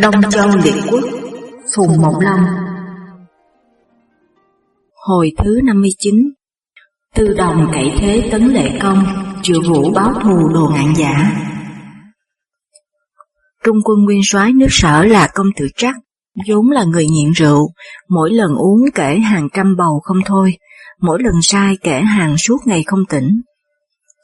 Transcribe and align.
Đông 0.00 0.14
Châu 0.30 0.48
Liệt 0.64 0.74
Quốc 0.90 1.04
Phùng 1.76 2.02
Mộng 2.02 2.20
Long 2.20 2.44
Hồi 5.06 5.32
thứ 5.38 5.60
59 5.64 6.14
Tư 7.14 7.34
đồng 7.34 7.70
cậy 7.72 7.92
thế 7.98 8.28
tấn 8.32 8.48
lệ 8.48 8.78
công 8.82 9.04
Triệu 9.42 9.60
vũ 9.68 9.90
báo 9.94 10.14
thù 10.22 10.48
đồ 10.54 10.68
ngạn 10.74 10.94
giả 10.96 11.32
Trung 13.64 13.76
quân 13.84 13.98
nguyên 14.04 14.20
soái 14.24 14.52
nước 14.52 14.66
sở 14.70 15.04
là 15.04 15.28
công 15.34 15.46
tử 15.56 15.66
trắc 15.76 15.94
vốn 16.48 16.70
là 16.70 16.84
người 16.84 17.06
nghiện 17.06 17.32
rượu, 17.32 17.68
mỗi 18.08 18.30
lần 18.30 18.54
uống 18.54 18.80
kể 18.94 19.18
hàng 19.18 19.48
trăm 19.54 19.76
bầu 19.76 20.00
không 20.02 20.18
thôi, 20.26 20.56
mỗi 21.00 21.22
lần 21.22 21.34
sai 21.42 21.78
kể 21.82 22.00
hàng 22.00 22.36
suốt 22.38 22.58
ngày 22.66 22.82
không 22.86 23.00
tỉnh. 23.08 23.40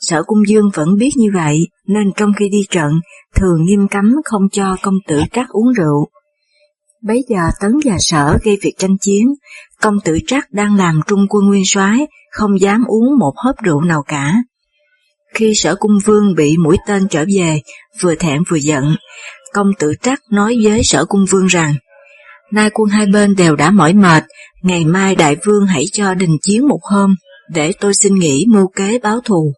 Sở 0.01 0.23
cung 0.23 0.49
dương 0.49 0.71
vẫn 0.75 0.89
biết 0.99 1.11
như 1.17 1.29
vậy, 1.35 1.61
nên 1.87 2.13
trong 2.17 2.33
khi 2.39 2.49
đi 2.49 2.61
trận, 2.71 2.93
thường 3.35 3.65
nghiêm 3.65 3.89
cấm 3.89 4.15
không 4.25 4.43
cho 4.53 4.77
công 4.83 4.95
tử 5.09 5.21
trác 5.33 5.49
uống 5.49 5.73
rượu. 5.73 6.09
Bấy 7.03 7.25
giờ 7.29 7.41
tấn 7.61 7.73
và 7.85 7.97
sở 7.99 8.39
gây 8.45 8.59
việc 8.63 8.75
tranh 8.79 8.97
chiến, 9.01 9.27
công 9.81 10.01
tử 10.05 10.19
trác 10.27 10.53
đang 10.53 10.77
làm 10.77 11.01
trung 11.07 11.27
quân 11.29 11.47
nguyên 11.47 11.63
soái 11.67 12.07
không 12.31 12.61
dám 12.61 12.85
uống 12.85 13.19
một 13.19 13.33
hớp 13.45 13.55
rượu 13.65 13.81
nào 13.81 14.03
cả. 14.09 14.35
Khi 15.35 15.53
sở 15.55 15.75
cung 15.75 15.99
vương 16.05 16.35
bị 16.35 16.57
mũi 16.57 16.77
tên 16.87 17.09
trở 17.11 17.25
về, 17.37 17.61
vừa 18.01 18.15
thẹn 18.15 18.43
vừa 18.51 18.57
giận, 18.57 18.97
công 19.53 19.71
tử 19.79 19.93
trác 20.03 20.21
nói 20.31 20.57
với 20.63 20.81
sở 20.85 21.05
cung 21.05 21.25
vương 21.31 21.47
rằng, 21.47 21.75
nay 22.53 22.71
quân 22.71 22.89
hai 22.89 23.07
bên 23.07 23.35
đều 23.35 23.57
đã 23.57 23.71
mỏi 23.71 23.93
mệt, 23.93 24.25
ngày 24.63 24.85
mai 24.85 25.17
đại 25.17 25.37
vương 25.45 25.67
hãy 25.67 25.85
cho 25.93 26.15
đình 26.15 26.37
chiến 26.43 26.69
một 26.69 26.81
hôm, 26.83 27.15
để 27.51 27.73
tôi 27.81 27.95
xin 27.95 28.15
nghỉ 28.15 28.45
mưu 28.49 28.69
kế 28.77 28.99
báo 28.99 29.21
thù. 29.25 29.53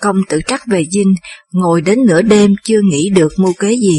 Công 0.00 0.16
tử 0.28 0.40
trắc 0.46 0.62
về 0.66 0.84
dinh, 0.90 1.14
ngồi 1.52 1.80
đến 1.80 1.98
nửa 2.06 2.22
đêm 2.22 2.54
chưa 2.64 2.80
nghĩ 2.90 3.10
được 3.10 3.32
mưu 3.38 3.52
kế 3.58 3.70
gì. 3.70 3.98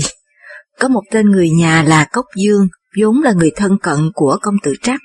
Có 0.80 0.88
một 0.88 1.04
tên 1.12 1.26
người 1.26 1.50
nhà 1.50 1.84
là 1.84 2.08
Cốc 2.12 2.26
Dương, 2.36 2.68
vốn 3.02 3.22
là 3.22 3.34
người 3.34 3.52
thân 3.56 3.78
cận 3.78 4.12
của 4.14 4.38
công 4.42 4.56
tử 4.64 4.74
trắc, 4.82 5.00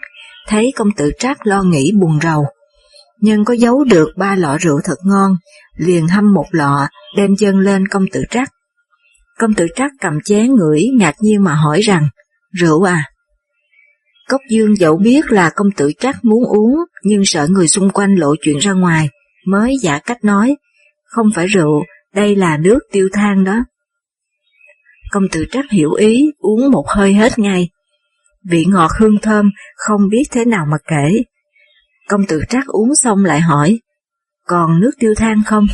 thấy 0.49 0.73
công 0.77 0.89
tử 0.97 1.11
trắc 1.19 1.47
lo 1.47 1.63
nghĩ 1.63 1.93
buồn 2.01 2.19
rầu. 2.23 2.45
Nhưng 3.21 3.45
có 3.45 3.55
giấu 3.55 3.85
được 3.85 4.09
ba 4.17 4.37
lọ 4.37 4.57
rượu 4.61 4.81
thật 4.85 4.97
ngon, 5.05 5.37
liền 5.77 6.09
hâm 6.09 6.33
một 6.35 6.47
lọ, 6.51 6.89
đem 7.17 7.35
dâng 7.39 7.59
lên 7.59 7.89
công 7.89 8.05
tử 8.13 8.23
trắc. 8.31 8.53
Công 9.39 9.55
tử 9.55 9.67
trắc 9.77 9.91
cầm 10.01 10.19
chén 10.25 10.55
ngửi 10.55 10.83
ngạc 10.99 11.15
nhiên 11.21 11.45
mà 11.45 11.55
hỏi 11.55 11.81
rằng, 11.81 12.09
rượu 12.53 12.83
à? 12.83 13.05
Cốc 14.29 14.41
Dương 14.51 14.77
dẫu 14.77 14.97
biết 14.97 15.33
là 15.33 15.51
công 15.57 15.71
tử 15.77 15.93
trắc 15.99 16.25
muốn 16.25 16.45
uống, 16.45 16.77
nhưng 17.03 17.23
sợ 17.25 17.47
người 17.51 17.69
xung 17.69 17.91
quanh 17.91 18.15
lộ 18.15 18.35
chuyện 18.43 18.59
ra 18.59 18.73
ngoài, 18.73 19.09
mới 19.47 19.77
giả 19.83 19.99
cách 19.99 20.25
nói, 20.25 20.57
không 21.13 21.27
phải 21.35 21.47
rượu, 21.47 21.85
đây 22.15 22.37
là 22.37 22.57
nước 22.57 22.79
tiêu 22.93 23.09
than 23.13 23.45
đó. 23.45 23.65
Công 25.11 25.29
tử 25.33 25.45
trắc 25.51 25.71
hiểu 25.71 25.93
ý, 25.93 26.31
uống 26.39 26.71
một 26.71 26.85
hơi 26.89 27.15
hết 27.15 27.39
ngay. 27.39 27.69
Vị 28.51 28.65
ngọt 28.69 28.91
hương 28.99 29.19
thơm, 29.23 29.51
không 29.77 30.01
biết 30.11 30.23
thế 30.31 30.45
nào 30.45 30.67
mà 30.71 30.77
kể. 30.89 31.23
Công 32.09 32.27
tử 32.27 32.43
trắc 32.49 32.67
uống 32.67 32.95
xong 32.95 33.25
lại 33.25 33.41
hỏi, 33.41 33.81
còn 34.47 34.81
nước 34.81 34.91
tiêu 34.99 35.15
than 35.17 35.43
không? 35.47 35.67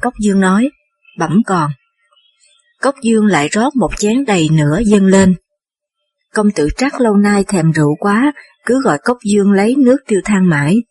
Cốc 0.00 0.14
Dương 0.20 0.40
nói, 0.40 0.70
bẩm 1.18 1.42
còn. 1.46 1.70
Cốc 2.80 2.94
Dương 3.02 3.26
lại 3.26 3.48
rót 3.48 3.76
một 3.76 3.90
chén 3.98 4.24
đầy 4.24 4.48
nữa 4.52 4.80
dâng 4.84 5.06
lên. 5.06 5.34
Công 6.34 6.50
tử 6.50 6.68
trắc 6.76 7.00
lâu 7.00 7.16
nay 7.16 7.44
thèm 7.48 7.72
rượu 7.72 7.96
quá, 7.98 8.32
cứ 8.66 8.82
gọi 8.82 8.98
Cốc 9.04 9.18
Dương 9.24 9.52
lấy 9.52 9.74
nước 9.78 9.96
tiêu 10.06 10.20
than 10.24 10.48
mãi. 10.48 10.82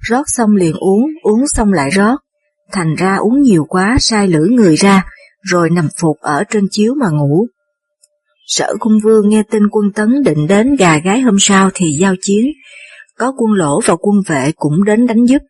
Rót 0.00 0.22
xong 0.26 0.50
liền 0.56 0.76
uống, 0.76 1.10
uống 1.22 1.48
xong 1.48 1.72
lại 1.72 1.90
rót. 1.90 2.16
Thành 2.72 2.94
ra 2.94 3.16
uống 3.16 3.42
nhiều 3.42 3.64
quá 3.68 3.96
sai 4.00 4.28
lử 4.28 4.48
người 4.50 4.76
ra, 4.76 5.04
rồi 5.42 5.70
nằm 5.70 5.88
phục 6.00 6.16
ở 6.20 6.44
trên 6.50 6.64
chiếu 6.70 6.94
mà 6.94 7.06
ngủ. 7.12 7.46
Sở 8.46 8.74
cung 8.80 8.98
vương 9.04 9.28
nghe 9.28 9.42
tin 9.50 9.62
quân 9.70 9.92
tấn 9.94 10.22
định 10.24 10.46
đến 10.46 10.76
gà 10.76 10.98
gái 10.98 11.20
hôm 11.20 11.36
sau 11.38 11.70
thì 11.74 11.86
giao 12.00 12.14
chiến, 12.20 12.46
có 13.18 13.32
quân 13.36 13.52
lỗ 13.52 13.80
và 13.86 13.96
quân 13.96 14.16
vệ 14.28 14.52
cũng 14.56 14.84
đến 14.84 15.06
đánh 15.06 15.24
giúp. 15.24 15.42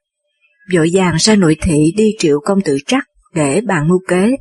Vội 0.75 0.91
vàng 0.93 1.17
ra 1.19 1.35
nội 1.35 1.57
thị 1.63 1.93
đi 1.97 2.11
triệu 2.19 2.41
công 2.45 2.61
tử 2.61 2.77
trắc 2.87 3.05
để 3.35 3.61
bàn 3.61 3.89
mưu 3.89 3.99
kế. 4.09 4.37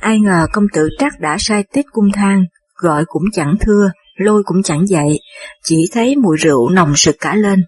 Ai 0.00 0.20
ngờ 0.20 0.46
công 0.52 0.64
tử 0.72 0.88
trắc 0.98 1.20
đã 1.20 1.36
sai 1.38 1.64
tiết 1.72 1.86
cung 1.92 2.12
thang, 2.12 2.44
gọi 2.74 3.04
cũng 3.06 3.22
chẳng 3.32 3.54
thưa, 3.60 3.90
lôi 4.16 4.42
cũng 4.44 4.62
chẳng 4.62 4.86
dậy, 4.86 5.20
chỉ 5.64 5.76
thấy 5.92 6.16
mùi 6.16 6.36
rượu 6.36 6.68
nồng 6.68 6.92
sực 6.96 7.16
cả 7.20 7.34
lên. 7.34 7.64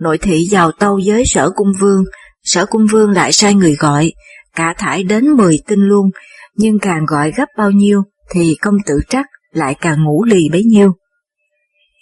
Nội 0.00 0.18
thị 0.18 0.48
vào 0.50 0.72
tâu 0.72 1.00
với 1.06 1.22
sở 1.26 1.50
cung 1.50 1.72
vương, 1.80 2.04
sở 2.48 2.66
cung 2.66 2.86
vương 2.86 3.10
lại 3.10 3.32
sai 3.32 3.54
người 3.54 3.74
gọi, 3.74 4.12
cả 4.56 4.74
thải 4.78 5.02
đến 5.02 5.28
10 5.28 5.60
tin 5.66 5.80
luôn, 5.80 6.10
nhưng 6.56 6.78
càng 6.78 7.06
gọi 7.06 7.32
gấp 7.36 7.46
bao 7.58 7.70
nhiêu 7.70 8.02
thì 8.30 8.56
công 8.60 8.74
tử 8.86 9.00
trắc 9.08 9.26
lại 9.52 9.74
càng 9.80 10.04
ngủ 10.04 10.24
lì 10.24 10.48
bấy 10.52 10.64
nhiêu. 10.64 10.92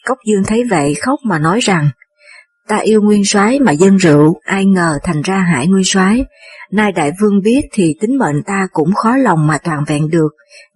Cốc 0.05 0.19
Dương 0.27 0.45
thấy 0.45 0.65
vậy 0.71 0.95
khóc 0.95 1.19
mà 1.25 1.39
nói 1.39 1.61
rằng, 1.61 1.91
ta 2.69 2.77
yêu 2.77 3.03
nguyên 3.03 3.25
soái 3.25 3.61
mà 3.61 3.73
dân 3.73 3.97
rượu, 3.97 4.41
ai 4.45 4.65
ngờ 4.65 4.99
thành 5.03 5.23
ra 5.23 5.39
hại 5.39 5.67
nguyên 5.67 5.85
soái. 5.85 6.25
Nay 6.73 6.93
đại 6.93 7.11
vương 7.21 7.43
biết 7.43 7.61
thì 7.73 7.95
tính 8.01 8.19
mệnh 8.19 8.43
ta 8.47 8.67
cũng 8.73 8.95
khó 8.95 9.17
lòng 9.17 9.47
mà 9.47 9.59
toàn 9.59 9.85
vẹn 9.87 10.09
được, 10.11 10.29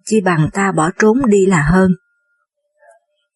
chi 0.05 0.21
bằng 0.21 0.49
ta 0.53 0.71
bỏ 0.71 0.89
trốn 0.99 1.17
đi 1.27 1.45
là 1.45 1.61
hơn. 1.61 1.91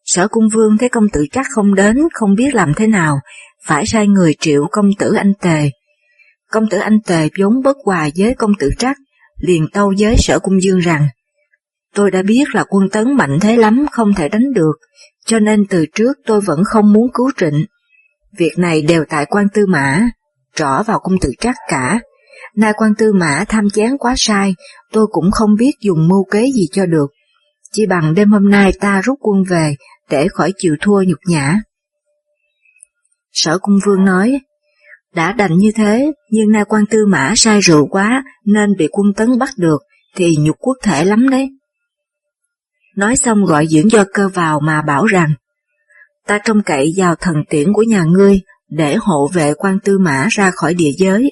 Sở 0.06 0.28
cung 0.28 0.50
vương 0.54 0.78
thấy 0.78 0.90
công 0.90 1.10
tử 1.10 1.26
chắc 1.32 1.46
không 1.50 1.76
đến, 1.76 1.98
không 2.14 2.36
biết 2.36 2.56
làm 2.56 2.74
thế 2.74 2.88
nào, 2.88 3.20
phải 3.66 3.86
sai 3.86 4.08
người 4.08 4.36
triệu 4.40 4.68
công 4.72 4.90
tử 5.00 5.14
anh 5.14 5.34
tề. 5.42 5.70
Công 6.56 6.70
tử 6.70 6.78
anh 6.78 7.00
tề 7.02 7.30
vốn 7.40 7.62
bất 7.64 7.78
hòa 7.86 8.10
với 8.18 8.36
công 8.38 8.52
tử 8.60 8.70
trắc, 8.80 8.98
liền 9.40 9.68
tâu 9.74 9.94
với 10.00 10.16
sở 10.18 10.40
cung 10.40 10.62
dương 10.62 10.80
rằng, 10.80 11.08
Tôi 11.96 12.12
đã 12.12 12.22
biết 12.22 12.44
là 12.54 12.64
quân 12.70 12.90
tấn 12.90 13.14
mạnh 13.14 13.38
thế 13.42 13.58
lắm 13.58 13.86
không 13.92 14.14
thể 14.14 14.30
đánh 14.30 14.54
được, 14.54 14.74
cho 15.26 15.40
nên 15.40 15.66
từ 15.70 15.86
trước 15.96 16.18
tôi 16.26 16.42
vẫn 16.42 16.64
không 16.66 16.94
muốn 16.94 17.08
cứu 17.14 17.32
trịnh. 17.38 17.66
Việc 18.38 18.52
này 18.58 18.82
đều 18.82 19.04
tại 19.10 19.26
quan 19.26 19.48
tư 19.54 19.66
mã, 19.66 20.10
rõ 20.56 20.84
vào 20.84 21.00
công 21.00 21.20
tử 21.20 21.32
trắc 21.40 21.56
cả. 21.68 22.00
Nay 22.56 22.74
quan 22.78 22.96
tư 22.98 23.14
mã 23.14 23.44
tham 23.48 23.70
chán 23.70 23.98
quá 23.98 24.14
sai, 24.18 24.56
tôi 24.92 25.08
cũng 25.12 25.32
không 25.32 25.56
biết 25.60 25.72
dùng 25.82 26.08
mưu 26.08 26.26
kế 26.32 26.52
gì 26.56 26.68
cho 26.72 26.86
được. 26.86 27.08
Chỉ 27.72 27.86
bằng 27.86 28.14
đêm 28.14 28.32
hôm 28.32 28.50
nay 28.50 28.72
ta 28.80 29.02
rút 29.02 29.20
quân 29.22 29.44
về, 29.50 29.76
để 30.10 30.28
khỏi 30.28 30.54
chịu 30.58 30.76
thua 30.82 31.02
nhục 31.02 31.20
nhã. 31.28 31.60
Sở 33.32 33.58
cung 33.62 33.80
vương 33.86 34.06
nói, 34.06 34.40
đã 35.16 35.32
đành 35.32 35.58
như 35.58 35.72
thế, 35.76 36.12
nhưng 36.30 36.52
nay 36.52 36.64
quan 36.68 36.86
tư 36.86 37.06
mã 37.06 37.34
sai 37.36 37.60
rượu 37.60 37.88
quá 37.88 38.24
nên 38.46 38.70
bị 38.78 38.88
quân 38.92 39.14
tấn 39.14 39.38
bắt 39.38 39.50
được, 39.58 39.82
thì 40.16 40.36
nhục 40.40 40.56
quốc 40.60 40.78
thể 40.84 41.06
lắm 41.06 41.30
đấy. 41.30 41.50
Nói 42.96 43.16
xong 43.16 43.46
gọi 43.46 43.68
dưỡng 43.68 43.92
do 43.92 44.04
cơ 44.14 44.30
vào 44.30 44.60
mà 44.60 44.82
bảo 44.82 45.06
rằng, 45.06 45.34
ta 46.28 46.40
trông 46.46 46.64
cậy 46.64 46.94
vào 46.98 47.16
thần 47.16 47.36
tiễn 47.50 47.74
của 47.74 47.84
nhà 47.84 48.04
ngươi 48.04 48.42
để 48.70 48.96
hộ 48.96 49.30
vệ 49.34 49.54
quan 49.58 49.80
tư 49.80 49.98
mã 49.98 50.28
ra 50.30 50.52
khỏi 50.52 50.74
địa 50.74 50.92
giới. 50.98 51.32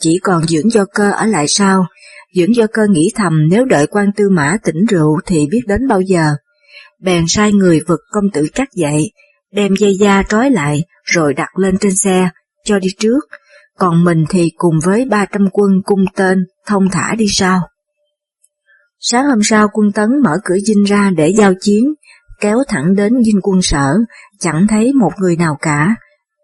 Chỉ 0.00 0.18
còn 0.22 0.46
dưỡng 0.46 0.70
do 0.70 0.84
cơ 0.94 1.10
ở 1.10 1.26
lại 1.26 1.48
sau, 1.48 1.86
dưỡng 2.34 2.56
do 2.56 2.66
cơ 2.72 2.86
nghĩ 2.90 3.10
thầm 3.14 3.48
nếu 3.48 3.64
đợi 3.64 3.86
quan 3.86 4.10
tư 4.16 4.24
mã 4.30 4.56
tỉnh 4.64 4.84
rượu 4.88 5.20
thì 5.26 5.46
biết 5.50 5.60
đến 5.66 5.88
bao 5.88 6.00
giờ. 6.00 6.34
Bèn 7.00 7.24
sai 7.28 7.52
người 7.52 7.80
vực 7.88 8.00
công 8.12 8.24
tử 8.32 8.46
cắt 8.54 8.68
dậy, 8.74 9.10
đem 9.52 9.76
dây 9.76 9.94
da 9.94 10.22
trói 10.28 10.50
lại 10.50 10.84
rồi 11.06 11.34
đặt 11.34 11.58
lên 11.58 11.78
trên 11.78 11.96
xe, 11.96 12.28
cho 12.64 12.78
đi 12.78 12.88
trước, 12.98 13.20
còn 13.78 14.04
mình 14.04 14.24
thì 14.28 14.50
cùng 14.56 14.74
với 14.84 15.04
300 15.04 15.48
quân 15.52 15.70
cung 15.84 16.04
tên 16.16 16.38
thông 16.66 16.88
thả 16.92 17.14
đi 17.14 17.26
sau. 17.28 17.60
Sáng 18.98 19.24
hôm 19.26 19.38
sau 19.42 19.68
quân 19.72 19.92
tấn 19.92 20.08
mở 20.24 20.38
cửa 20.44 20.58
dinh 20.58 20.84
ra 20.84 21.10
để 21.16 21.28
giao 21.28 21.52
chiến, 21.60 21.84
kéo 22.40 22.58
thẳng 22.68 22.94
đến 22.94 23.12
dinh 23.24 23.40
quân 23.42 23.62
sở, 23.62 23.94
chẳng 24.40 24.66
thấy 24.68 24.92
một 24.92 25.10
người 25.18 25.36
nào 25.36 25.56
cả, 25.60 25.96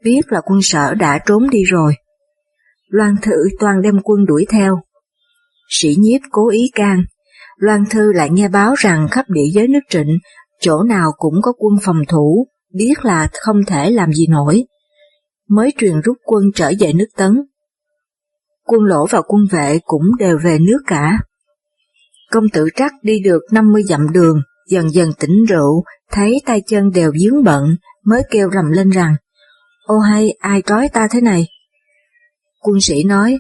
biết 0.05 0.21
là 0.29 0.41
quân 0.45 0.63
sở 0.63 0.95
đã 0.95 1.19
trốn 1.27 1.51
đi 1.51 1.63
rồi. 1.65 1.95
Loan 2.89 3.17
thư 3.23 3.33
toàn 3.61 3.83
đem 3.83 4.01
quân 4.05 4.25
đuổi 4.25 4.47
theo. 4.51 4.81
Sĩ 5.69 5.95
nhiếp 5.99 6.21
cố 6.31 6.51
ý 6.51 6.71
can, 6.75 7.05
Loan 7.57 7.85
Thư 7.91 8.13
lại 8.13 8.31
nghe 8.31 8.49
báo 8.49 8.75
rằng 8.75 9.09
khắp 9.11 9.25
địa 9.29 9.51
giới 9.53 9.69
nước 9.69 9.81
trịnh, 9.89 10.19
chỗ 10.61 10.83
nào 10.83 11.13
cũng 11.17 11.35
có 11.43 11.53
quân 11.59 11.75
phòng 11.83 12.03
thủ, 12.09 12.47
biết 12.75 12.95
là 13.03 13.29
không 13.41 13.57
thể 13.67 13.91
làm 13.91 14.13
gì 14.13 14.27
nổi. 14.27 14.65
Mới 15.49 15.73
truyền 15.79 16.01
rút 16.01 16.17
quân 16.25 16.45
trở 16.55 16.73
về 16.81 16.93
nước 16.93 17.09
Tấn. 17.17 17.43
Quân 18.65 18.83
lỗ 18.83 19.07
và 19.11 19.23
quân 19.29 19.43
vệ 19.51 19.79
cũng 19.85 20.17
đều 20.19 20.39
về 20.45 20.59
nước 20.59 20.79
cả. 20.87 21.19
Công 22.31 22.45
tử 22.53 22.69
trắc 22.77 22.93
đi 23.03 23.21
được 23.25 23.41
50 23.51 23.83
dặm 23.83 24.13
đường, 24.13 24.43
dần 24.69 24.91
dần 24.91 25.13
tỉnh 25.21 25.45
rượu, 25.49 25.85
thấy 26.11 26.41
tay 26.47 26.63
chân 26.67 26.91
đều 26.91 27.13
dướng 27.13 27.45
bận, 27.45 27.77
mới 28.05 28.23
kêu 28.31 28.51
rầm 28.55 28.71
lên 28.71 28.91
rằng, 28.91 29.15
ô 29.85 29.99
hay 29.99 30.31
ai 30.39 30.63
trói 30.67 30.89
ta 30.89 31.09
thế 31.11 31.21
này? 31.21 31.47
Quân 32.61 32.81
sĩ 32.81 33.05
nói, 33.05 33.39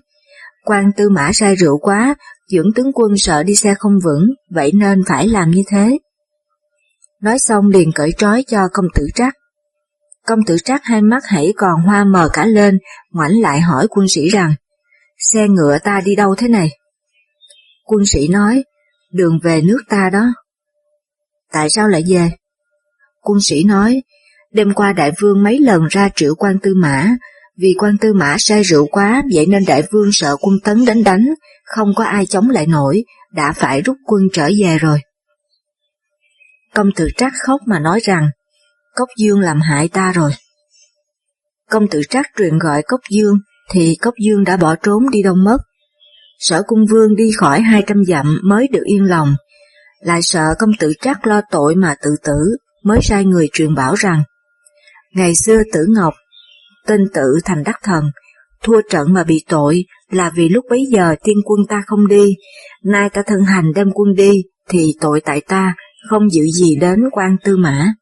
quan 0.64 0.90
tư 0.96 1.08
mã 1.11 1.31
sai 1.32 1.55
rượu 1.55 1.79
quá, 1.79 2.14
dưỡng 2.49 2.73
tướng 2.75 2.93
quân 2.94 3.12
sợ 3.17 3.43
đi 3.43 3.55
xe 3.55 3.75
không 3.79 3.99
vững, 4.05 4.26
vậy 4.50 4.70
nên 4.75 5.02
phải 5.08 5.29
làm 5.29 5.50
như 5.50 5.62
thế. 5.69 5.99
Nói 7.22 7.38
xong 7.38 7.69
liền 7.69 7.92
cởi 7.94 8.12
trói 8.19 8.44
cho 8.48 8.69
công 8.72 8.86
tử 8.94 9.06
trắc. 9.14 9.34
Công 10.26 10.38
tử 10.46 10.56
trắc 10.64 10.80
hai 10.84 11.02
mắt 11.02 11.22
hãy 11.26 11.52
còn 11.56 11.82
hoa 11.82 12.04
mờ 12.04 12.28
cả 12.32 12.46
lên, 12.46 12.78
ngoảnh 13.10 13.40
lại 13.40 13.60
hỏi 13.60 13.86
quân 13.90 14.06
sĩ 14.08 14.28
rằng, 14.28 14.54
xe 15.19 15.48
ngựa 15.48 15.78
ta 15.84 16.00
đi 16.04 16.14
đâu 16.14 16.34
thế 16.38 16.48
này? 16.48 16.70
Quân 17.84 18.06
sĩ 18.06 18.28
nói, 18.28 18.64
đường 19.12 19.38
về 19.42 19.62
nước 19.62 19.78
ta 19.88 20.10
đó. 20.10 20.32
Tại 21.52 21.70
sao 21.70 21.88
lại 21.88 22.04
về? 22.08 22.30
Quân 23.20 23.40
sĩ 23.40 23.64
nói, 23.64 24.02
đêm 24.52 24.74
qua 24.74 24.92
đại 24.92 25.12
vương 25.20 25.42
mấy 25.42 25.58
lần 25.58 25.82
ra 25.90 26.08
triệu 26.14 26.34
quan 26.34 26.58
tư 26.62 26.74
mã, 26.74 27.08
vì 27.58 27.74
quan 27.78 27.98
tư 27.98 28.12
mã 28.12 28.36
say 28.38 28.62
rượu 28.62 28.86
quá 28.86 29.22
vậy 29.34 29.46
nên 29.46 29.64
đại 29.66 29.82
vương 29.92 30.12
sợ 30.12 30.36
quân 30.40 30.54
tấn 30.64 30.84
đánh 30.84 31.04
đánh, 31.04 31.26
không 31.64 31.92
có 31.96 32.04
ai 32.04 32.26
chống 32.26 32.50
lại 32.50 32.66
nổi, 32.66 33.04
đã 33.32 33.52
phải 33.52 33.80
rút 33.82 33.96
quân 34.06 34.22
trở 34.32 34.48
về 34.58 34.78
rồi. 34.78 35.00
Công 36.74 36.88
tử 36.96 37.08
trắc 37.16 37.32
khóc 37.46 37.60
mà 37.66 37.78
nói 37.78 38.00
rằng, 38.02 38.28
Cốc 38.94 39.08
Dương 39.19 39.40
làm 39.40 39.60
hại 39.60 39.88
ta 39.88 40.12
rồi. 40.12 40.30
Công 41.70 41.88
tử 41.88 42.00
trắc 42.10 42.26
truyền 42.38 42.58
gọi 42.58 42.82
Cốc 42.82 43.00
Dương, 43.10 43.38
thì 43.70 43.96
Cốc 44.02 44.14
Dương 44.24 44.44
đã 44.44 44.56
bỏ 44.56 44.76
trốn 44.76 45.10
đi 45.10 45.22
đâu 45.22 45.34
mất. 45.34 45.58
Sở 46.38 46.62
cung 46.66 46.86
vương 46.90 47.16
đi 47.16 47.30
khỏi 47.36 47.60
hai 47.60 47.82
trăm 47.86 48.04
dặm 48.08 48.40
mới 48.44 48.69
được 48.72 48.82
yên 48.84 49.04
lòng, 49.04 49.34
lại 50.00 50.22
sợ 50.22 50.54
công 50.58 50.70
tử 50.78 50.92
trắc 51.00 51.26
lo 51.26 51.40
tội 51.50 51.74
mà 51.74 51.94
tự 52.02 52.10
tử, 52.24 52.56
mới 52.84 52.98
sai 53.02 53.24
người 53.24 53.48
truyền 53.52 53.74
bảo 53.74 53.94
rằng, 53.94 54.22
ngày 55.14 55.34
xưa 55.34 55.62
tử 55.72 55.86
ngọc, 55.88 56.14
tên 56.86 57.00
tự 57.14 57.38
thành 57.44 57.62
đắc 57.64 57.76
thần, 57.82 58.04
thua 58.62 58.80
trận 58.90 59.12
mà 59.12 59.24
bị 59.24 59.44
tội 59.48 59.84
là 60.10 60.30
vì 60.34 60.48
lúc 60.48 60.64
bấy 60.70 60.86
giờ 60.90 61.14
tiên 61.24 61.36
quân 61.44 61.60
ta 61.69 61.82
không 61.86 62.08
đi, 62.08 62.34
nay 62.84 63.10
ta 63.10 63.22
thân 63.26 63.44
hành 63.44 63.72
đem 63.74 63.90
quân 63.94 64.14
đi, 64.14 64.32
thì 64.69 64.94
tội 65.00 65.20
tại 65.20 65.40
ta, 65.40 65.74
không 66.08 66.31
dự 66.31 66.43
gì 66.54 66.76
đến 66.76 66.99
quan 67.12 67.37
tư 67.44 67.56
mã. 67.56 67.93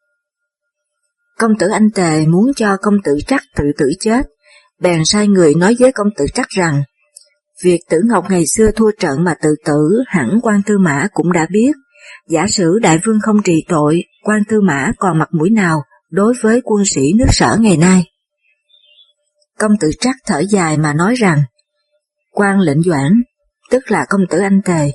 Công 1.38 1.58
tử 1.58 1.69
anh 1.69 1.91
tề 1.91 2.26
muốn 2.26 2.52
cho 2.56 2.76
công 2.76 2.94
tử 3.05 3.19
trắc 3.26 3.43
tự 3.56 3.64
tử 3.79 3.91
chết, 4.00 4.26
bèn 4.81 5.05
sai 5.05 5.29
người 5.29 5.55
nói 5.55 5.76
với 5.79 5.93
công 5.93 6.08
tử 6.17 6.25
trắc 6.35 6.49
rằng, 6.49 6.82
việc 7.64 7.79
tử 7.91 7.99
ngọc 8.05 8.25
ngày 8.31 8.44
xưa 8.47 8.70
thua 8.76 8.91
trận 8.99 9.25
mà 9.25 9.35
tự 9.43 9.55
tử 9.64 10.02
hẳn 10.06 10.38
quan 10.43 10.62
tư 10.67 10.79
mã 10.79 11.06
cũng 11.12 11.32
đã 11.32 11.47
biết, 11.50 11.73
giả 12.29 12.47
sử 12.49 12.79
đại 12.82 12.99
vương 13.05 13.20
không 13.23 13.43
trì 13.43 13.64
tội, 13.69 14.03
quan 14.23 14.43
tư 14.49 14.61
mã 14.61 14.93
còn 14.99 15.19
mặt 15.19 15.29
mũi 15.32 15.50
nào 15.50 15.82
đối 16.11 16.35
với 16.43 16.61
quân 16.64 16.85
sĩ 16.85 17.12
nước 17.19 17.29
sở 17.31 17.56
ngày 17.61 17.76
nay. 17.76 18.05
Công 19.58 19.73
tử 19.81 19.91
trắc 20.00 20.17
thở 20.26 20.43
dài 20.50 20.79
mà 20.79 20.94
nói 20.94 21.14
rằng, 21.14 21.43
quan 22.31 22.61
lệnh 22.61 22.82
doãn, 22.82 23.12
tức 23.70 23.91
là 23.91 24.06
công 24.08 24.20
tử 24.31 24.38
anh 24.38 24.61
tề, 24.64 24.91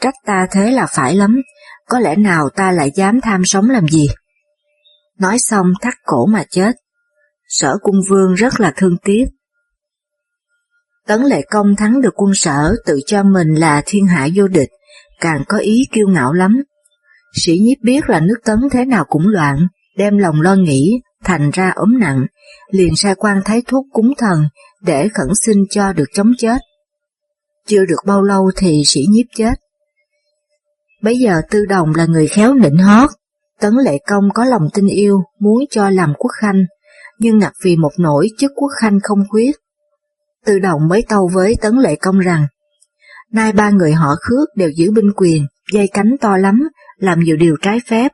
trách 0.00 0.14
ta 0.26 0.46
thế 0.50 0.70
là 0.70 0.86
phải 0.86 1.14
lắm, 1.14 1.36
có 1.88 1.98
lẽ 1.98 2.16
nào 2.16 2.48
ta 2.56 2.72
lại 2.72 2.90
dám 2.94 3.20
tham 3.20 3.44
sống 3.44 3.70
làm 3.70 3.88
gì? 3.88 4.08
Nói 5.18 5.38
xong 5.38 5.66
thắt 5.80 5.94
cổ 6.04 6.26
mà 6.26 6.44
chết. 6.50 6.72
Sở 7.48 7.76
cung 7.82 8.00
vương 8.10 8.34
rất 8.34 8.60
là 8.60 8.72
thương 8.76 8.96
tiếc. 9.04 9.24
Tấn 11.06 11.22
lệ 11.22 11.42
công 11.50 11.76
thắng 11.76 12.00
được 12.00 12.14
quân 12.14 12.34
sở 12.34 12.74
tự 12.86 13.00
cho 13.06 13.22
mình 13.22 13.54
là 13.54 13.82
thiên 13.86 14.06
hạ 14.06 14.28
vô 14.34 14.48
địch, 14.48 14.68
càng 15.20 15.42
có 15.48 15.58
ý 15.58 15.84
kiêu 15.92 16.08
ngạo 16.08 16.32
lắm. 16.32 16.62
Sĩ 17.32 17.58
nhiếp 17.58 17.78
biết 17.82 18.10
là 18.10 18.20
nước 18.20 18.36
tấn 18.44 18.58
thế 18.72 18.84
nào 18.84 19.04
cũng 19.08 19.28
loạn, 19.28 19.66
đem 19.96 20.18
lòng 20.18 20.40
lo 20.40 20.54
nghĩ, 20.54 21.00
thành 21.24 21.50
ra 21.50 21.72
ốm 21.76 21.98
nặng, 21.98 22.26
liền 22.70 22.96
sai 22.96 23.14
quan 23.14 23.40
thái 23.44 23.62
thuốc 23.66 23.86
cúng 23.92 24.12
thần 24.18 24.48
để 24.82 25.08
khẩn 25.14 25.28
xin 25.42 25.64
cho 25.70 25.92
được 25.92 26.08
chống 26.14 26.32
chết. 26.38 26.58
Chưa 27.66 27.84
được 27.84 27.98
bao 28.06 28.22
lâu 28.22 28.50
thì 28.56 28.82
sĩ 28.86 29.00
nhiếp 29.10 29.26
chết. 29.36 29.54
Bây 31.02 31.18
giờ 31.18 31.40
Tư 31.50 31.64
Đồng 31.68 31.94
là 31.94 32.06
người 32.06 32.26
khéo 32.26 32.54
nịnh 32.54 32.76
hót, 32.76 33.10
Tấn 33.60 33.72
Lệ 33.84 33.98
Công 34.08 34.28
có 34.34 34.44
lòng 34.44 34.62
tin 34.74 34.86
yêu, 34.86 35.18
muốn 35.40 35.64
cho 35.70 35.90
làm 35.90 36.14
quốc 36.18 36.30
khanh, 36.40 36.64
nhưng 37.18 37.38
ngặt 37.38 37.52
vì 37.64 37.76
một 37.76 37.92
nỗi 37.98 38.28
chức 38.38 38.50
quốc 38.56 38.70
khanh 38.80 38.98
không 39.02 39.18
quyết 39.30 39.56
Tư 40.48 40.58
Đồng 40.58 40.88
mới 40.88 41.04
tâu 41.08 41.30
với 41.34 41.56
Tấn 41.60 41.76
Lệ 41.76 41.96
Công 41.96 42.18
rằng, 42.18 42.46
nay 43.32 43.52
ba 43.52 43.70
người 43.70 43.92
họ 43.92 44.14
khước 44.20 44.48
đều 44.56 44.70
giữ 44.70 44.90
binh 44.90 45.12
quyền, 45.16 45.46
dây 45.72 45.88
cánh 45.92 46.16
to 46.20 46.36
lắm, 46.36 46.68
làm 46.96 47.20
nhiều 47.20 47.36
điều 47.36 47.56
trái 47.62 47.80
phép, 47.86 48.12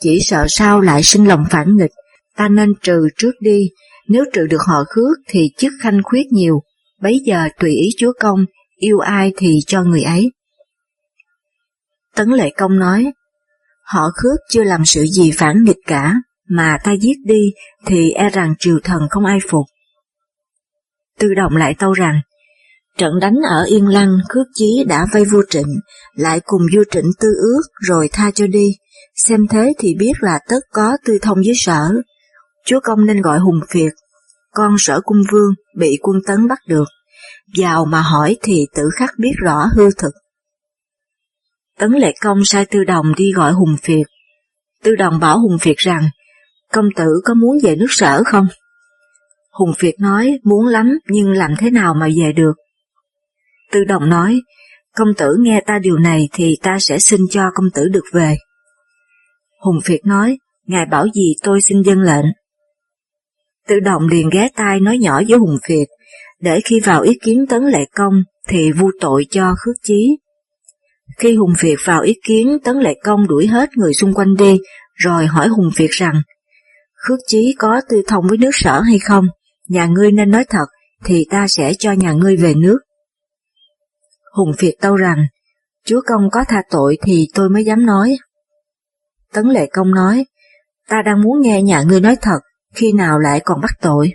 chỉ 0.00 0.20
sợ 0.20 0.46
sao 0.48 0.80
lại 0.80 1.02
sinh 1.02 1.28
lòng 1.28 1.44
phản 1.50 1.76
nghịch, 1.76 1.90
ta 2.36 2.48
nên 2.48 2.72
trừ 2.82 3.08
trước 3.16 3.32
đi, 3.40 3.68
nếu 4.08 4.24
trừ 4.32 4.46
được 4.46 4.62
họ 4.66 4.84
khước 4.88 5.18
thì 5.28 5.50
chức 5.58 5.72
khanh 5.82 6.00
khuyết 6.04 6.26
nhiều, 6.30 6.60
bấy 7.00 7.20
giờ 7.24 7.48
tùy 7.60 7.70
ý 7.70 7.88
chúa 7.98 8.12
công, 8.20 8.44
yêu 8.76 8.98
ai 8.98 9.32
thì 9.36 9.58
cho 9.66 9.82
người 9.82 10.02
ấy. 10.02 10.30
Tấn 12.14 12.28
Lệ 12.30 12.50
Công 12.56 12.78
nói, 12.78 13.12
họ 13.84 14.10
khước 14.14 14.40
chưa 14.50 14.64
làm 14.64 14.84
sự 14.84 15.06
gì 15.06 15.30
phản 15.36 15.64
nghịch 15.64 15.80
cả, 15.86 16.14
mà 16.48 16.78
ta 16.84 16.92
giết 16.92 17.16
đi 17.24 17.52
thì 17.86 18.10
e 18.10 18.30
rằng 18.30 18.54
triều 18.58 18.78
thần 18.84 19.02
không 19.10 19.24
ai 19.24 19.38
phục. 19.50 19.66
Tư 21.18 21.28
động 21.36 21.56
lại 21.56 21.74
tâu 21.78 21.92
rằng, 21.92 22.20
trận 22.98 23.12
đánh 23.20 23.34
ở 23.50 23.64
Yên 23.64 23.88
Lăng 23.88 24.18
khước 24.28 24.46
chí 24.54 24.84
đã 24.88 25.06
vây 25.12 25.24
vua 25.24 25.42
trịnh, 25.50 25.80
lại 26.14 26.40
cùng 26.44 26.62
vua 26.74 26.84
trịnh 26.90 27.10
tư 27.20 27.28
ước 27.42 27.62
rồi 27.80 28.08
tha 28.12 28.30
cho 28.30 28.46
đi, 28.46 28.76
xem 29.14 29.46
thế 29.50 29.72
thì 29.78 29.94
biết 29.98 30.12
là 30.20 30.38
tất 30.48 30.60
có 30.72 30.96
tư 31.04 31.18
thông 31.22 31.38
với 31.44 31.52
sở. 31.56 31.90
Chúa 32.66 32.80
công 32.80 33.06
nên 33.06 33.20
gọi 33.22 33.38
hùng 33.38 33.60
phiệt, 33.70 33.92
con 34.52 34.76
sở 34.78 35.00
cung 35.04 35.22
vương 35.32 35.54
bị 35.76 35.98
quân 36.02 36.16
tấn 36.26 36.48
bắt 36.48 36.58
được, 36.68 36.88
vào 37.56 37.84
mà 37.84 38.00
hỏi 38.00 38.36
thì 38.42 38.66
tự 38.74 38.82
khắc 38.96 39.10
biết 39.18 39.32
rõ 39.42 39.66
hư 39.76 39.90
thực. 39.98 40.12
Tấn 41.78 41.90
Lệ 41.92 42.12
Công 42.20 42.44
sai 42.44 42.66
Tư 42.66 42.84
Đồng 42.84 43.14
đi 43.16 43.32
gọi 43.32 43.52
Hùng 43.52 43.76
Phiệt. 43.82 44.06
Tư 44.82 44.96
Đồng 44.96 45.20
bảo 45.20 45.40
Hùng 45.40 45.58
Phiệt 45.60 45.76
rằng, 45.76 46.08
công 46.72 46.88
tử 46.96 47.20
có 47.24 47.34
muốn 47.34 47.58
về 47.62 47.76
nước 47.76 47.86
sở 47.90 48.22
không? 48.26 48.46
Hùng 49.52 49.72
Phiệt 49.78 49.94
nói 50.00 50.38
muốn 50.44 50.66
lắm 50.66 50.98
nhưng 51.08 51.32
làm 51.32 51.54
thế 51.58 51.70
nào 51.70 51.94
mà 51.94 52.08
về 52.16 52.32
được? 52.32 52.52
Tư 53.72 53.84
Đồng 53.84 54.08
nói, 54.08 54.40
công 54.96 55.14
tử 55.14 55.36
nghe 55.40 55.60
ta 55.66 55.78
điều 55.78 55.98
này 55.98 56.28
thì 56.32 56.58
ta 56.62 56.76
sẽ 56.80 56.98
xin 56.98 57.20
cho 57.30 57.50
công 57.54 57.70
tử 57.74 57.88
được 57.88 58.04
về. 58.12 58.36
Hùng 59.60 59.80
Phiệt 59.84 60.00
nói, 60.06 60.38
ngài 60.66 60.86
bảo 60.86 61.06
gì 61.14 61.34
tôi 61.42 61.62
xin 61.62 61.82
dân 61.82 62.00
lệnh. 62.00 62.24
Tư 63.68 63.80
Đồng 63.80 64.08
liền 64.08 64.30
ghé 64.30 64.48
tai 64.54 64.80
nói 64.80 64.98
nhỏ 64.98 65.20
với 65.28 65.38
Hùng 65.38 65.58
Phiệt, 65.68 65.88
để 66.40 66.60
khi 66.64 66.80
vào 66.80 67.02
ý 67.02 67.18
kiến 67.22 67.46
Tấn 67.48 67.62
Lệ 67.62 67.84
Công 67.94 68.22
thì 68.48 68.72
vu 68.72 68.90
tội 69.00 69.26
cho 69.30 69.54
khước 69.58 69.76
chí. 69.82 70.16
Khi 71.16 71.36
Hùng 71.36 71.52
Việt 71.60 71.76
vào 71.84 72.02
ý 72.02 72.14
kiến 72.26 72.58
Tấn 72.64 72.76
Lệ 72.76 72.94
Công 73.04 73.26
đuổi 73.26 73.46
hết 73.46 73.68
người 73.76 73.94
xung 73.94 74.14
quanh 74.14 74.34
đi, 74.34 74.60
rồi 74.94 75.26
hỏi 75.26 75.48
Hùng 75.48 75.70
Việt 75.76 75.90
rằng, 75.90 76.22
Khước 76.94 77.18
Chí 77.26 77.54
có 77.58 77.80
tư 77.88 78.02
thông 78.08 78.24
với 78.28 78.38
nước 78.38 78.50
sở 78.52 78.80
hay 78.80 78.98
không? 78.98 79.24
Nhà 79.68 79.86
ngươi 79.86 80.12
nên 80.12 80.30
nói 80.30 80.44
thật, 80.44 80.66
thì 81.04 81.26
ta 81.30 81.48
sẽ 81.48 81.74
cho 81.78 81.92
nhà 81.92 82.12
ngươi 82.12 82.36
về 82.36 82.54
nước. 82.54 82.78
Hùng 84.34 84.52
Việt 84.58 84.74
tâu 84.80 84.96
rằng, 84.96 85.18
Chúa 85.86 86.00
Công 86.06 86.30
có 86.32 86.44
tha 86.48 86.62
tội 86.70 86.98
thì 87.02 87.28
tôi 87.34 87.48
mới 87.48 87.64
dám 87.64 87.86
nói. 87.86 88.16
Tấn 89.32 89.48
Lệ 89.48 89.66
Công 89.72 89.94
nói, 89.94 90.26
ta 90.88 91.02
đang 91.02 91.22
muốn 91.22 91.40
nghe 91.40 91.62
nhà 91.62 91.82
ngươi 91.82 92.00
nói 92.00 92.16
thật, 92.22 92.38
khi 92.74 92.92
nào 92.92 93.18
lại 93.18 93.40
còn 93.44 93.60
bắt 93.60 93.70
tội. 93.80 94.12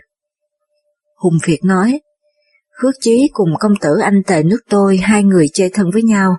Hùng 1.15 1.37
Việt 1.45 1.59
nói, 1.63 1.99
Khước 2.81 2.95
Chí 3.01 3.29
cùng 3.33 3.49
công 3.59 3.71
tử 3.81 3.89
anh 4.03 4.23
tề 4.27 4.43
nước 4.43 4.59
tôi 4.69 4.97
hai 4.97 5.23
người 5.23 5.47
chơi 5.53 5.69
thân 5.73 5.87
với 5.93 6.03
nhau, 6.03 6.35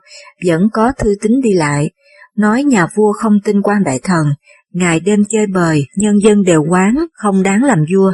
vẫn 0.46 0.68
có 0.72 0.92
thư 0.98 1.14
tín 1.22 1.32
đi 1.42 1.52
lại, 1.52 1.90
nói 2.36 2.64
nhà 2.64 2.86
vua 2.96 3.12
không 3.12 3.32
tin 3.44 3.62
quan 3.62 3.82
đại 3.84 4.00
thần, 4.02 4.26
ngày 4.72 5.00
đêm 5.00 5.20
chơi 5.30 5.46
bời, 5.46 5.84
nhân 5.96 6.14
dân 6.24 6.42
đều 6.42 6.64
quán, 6.70 6.94
không 7.12 7.42
đáng 7.42 7.62
làm 7.64 7.78
vua. 7.94 8.12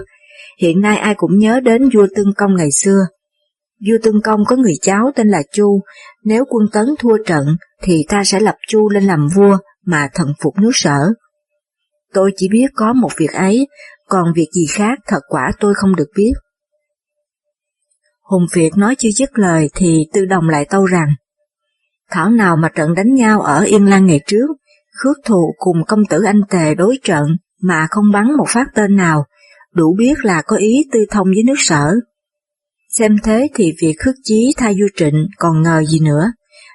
Hiện 0.60 0.80
nay 0.80 0.96
ai 0.96 1.14
cũng 1.14 1.38
nhớ 1.38 1.60
đến 1.60 1.88
vua 1.94 2.06
Tương 2.16 2.34
Công 2.36 2.54
ngày 2.56 2.68
xưa. 2.72 3.00
Vua 3.88 3.96
Tương 4.02 4.22
Công 4.22 4.44
có 4.46 4.56
người 4.56 4.74
cháu 4.82 5.10
tên 5.16 5.28
là 5.28 5.42
Chu, 5.52 5.80
nếu 6.24 6.44
quân 6.48 6.66
tấn 6.72 6.86
thua 6.98 7.16
trận 7.26 7.44
thì 7.82 8.04
ta 8.08 8.24
sẽ 8.24 8.40
lập 8.40 8.56
Chu 8.68 8.88
lên 8.88 9.04
làm 9.04 9.28
vua 9.36 9.58
mà 9.84 10.08
thần 10.14 10.28
phục 10.42 10.54
nước 10.58 10.70
sở. 10.72 11.12
Tôi 12.14 12.30
chỉ 12.36 12.48
biết 12.48 12.66
có 12.74 12.92
một 12.92 13.10
việc 13.18 13.32
ấy, 13.32 13.68
còn 14.08 14.32
việc 14.36 14.48
gì 14.52 14.66
khác 14.70 14.98
thật 15.06 15.20
quả 15.28 15.52
tôi 15.60 15.74
không 15.74 15.96
được 15.96 16.08
biết. 16.16 16.32
Hùng 18.26 18.46
Việt 18.54 18.70
nói 18.76 18.94
chưa 18.98 19.08
dứt 19.16 19.38
lời 19.38 19.68
thì 19.74 20.04
Tư 20.12 20.24
Đồng 20.24 20.48
lại 20.48 20.66
tâu 20.70 20.86
rằng, 20.86 21.08
Thảo 22.10 22.30
nào 22.30 22.56
mà 22.56 22.68
trận 22.68 22.94
đánh 22.94 23.14
nhau 23.14 23.40
ở 23.40 23.62
Yên 23.62 23.86
lan 23.86 24.06
ngày 24.06 24.20
trước, 24.26 24.46
khước 24.96 25.16
thù 25.24 25.54
cùng 25.58 25.76
công 25.88 26.00
tử 26.10 26.22
anh 26.26 26.40
Tề 26.50 26.74
đối 26.74 26.98
trận 27.04 27.22
mà 27.62 27.86
không 27.90 28.12
bắn 28.12 28.36
một 28.36 28.44
phát 28.48 28.66
tên 28.74 28.96
nào, 28.96 29.24
đủ 29.74 29.96
biết 29.98 30.14
là 30.24 30.42
có 30.46 30.56
ý 30.56 30.84
tư 30.92 30.98
thông 31.10 31.26
với 31.26 31.42
nước 31.46 31.54
sở. 31.58 31.92
Xem 32.90 33.16
thế 33.22 33.48
thì 33.54 33.72
việc 33.82 33.94
khước 33.98 34.14
chí 34.24 34.54
thay 34.56 34.74
vua 34.74 34.88
trịnh 34.96 35.26
còn 35.38 35.62
ngờ 35.62 35.82
gì 35.84 36.00
nữa. 36.00 36.32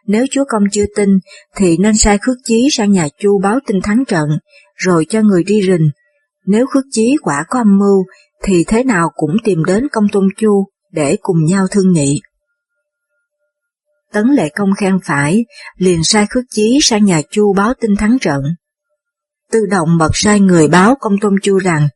Nếu 0.07 0.25
chúa 0.31 0.43
công 0.49 0.63
chưa 0.71 0.85
tin, 0.95 1.09
thì 1.55 1.77
nên 1.77 1.97
sai 1.97 2.17
khước 2.17 2.37
chí 2.43 2.67
sang 2.71 2.91
nhà 2.91 3.07
chu 3.19 3.39
báo 3.43 3.59
tin 3.67 3.81
thắng 3.81 4.03
trận, 4.07 4.29
rồi 4.75 5.05
cho 5.09 5.21
người 5.21 5.43
đi 5.43 5.61
rình. 5.61 5.89
Nếu 6.45 6.65
khước 6.65 6.83
chí 6.91 7.15
quả 7.21 7.45
có 7.49 7.59
âm 7.59 7.77
mưu, 7.77 8.03
thì 8.43 8.63
thế 8.67 8.83
nào 8.83 9.09
cũng 9.15 9.35
tìm 9.43 9.63
đến 9.65 9.87
công 9.91 10.05
tôn 10.11 10.27
chu 10.37 10.65
để 10.91 11.17
cùng 11.21 11.45
nhau 11.45 11.67
thương 11.71 11.91
nghị. 11.91 12.21
Tấn 14.13 14.27
lệ 14.27 14.49
công 14.49 14.69
khen 14.77 14.97
phải, 15.05 15.45
liền 15.77 16.03
sai 16.03 16.25
khước 16.29 16.43
chí 16.49 16.79
sang 16.81 17.05
nhà 17.05 17.21
Chu 17.31 17.53
báo 17.53 17.73
tin 17.81 17.95
thắng 17.95 18.17
trận. 18.21 18.41
Tự 19.51 19.65
động 19.71 19.97
bật 19.99 20.11
sai 20.13 20.39
người 20.39 20.67
báo 20.67 20.95
công 20.99 21.13
tôn 21.21 21.35
Chu 21.41 21.57
rằng, 21.57 21.87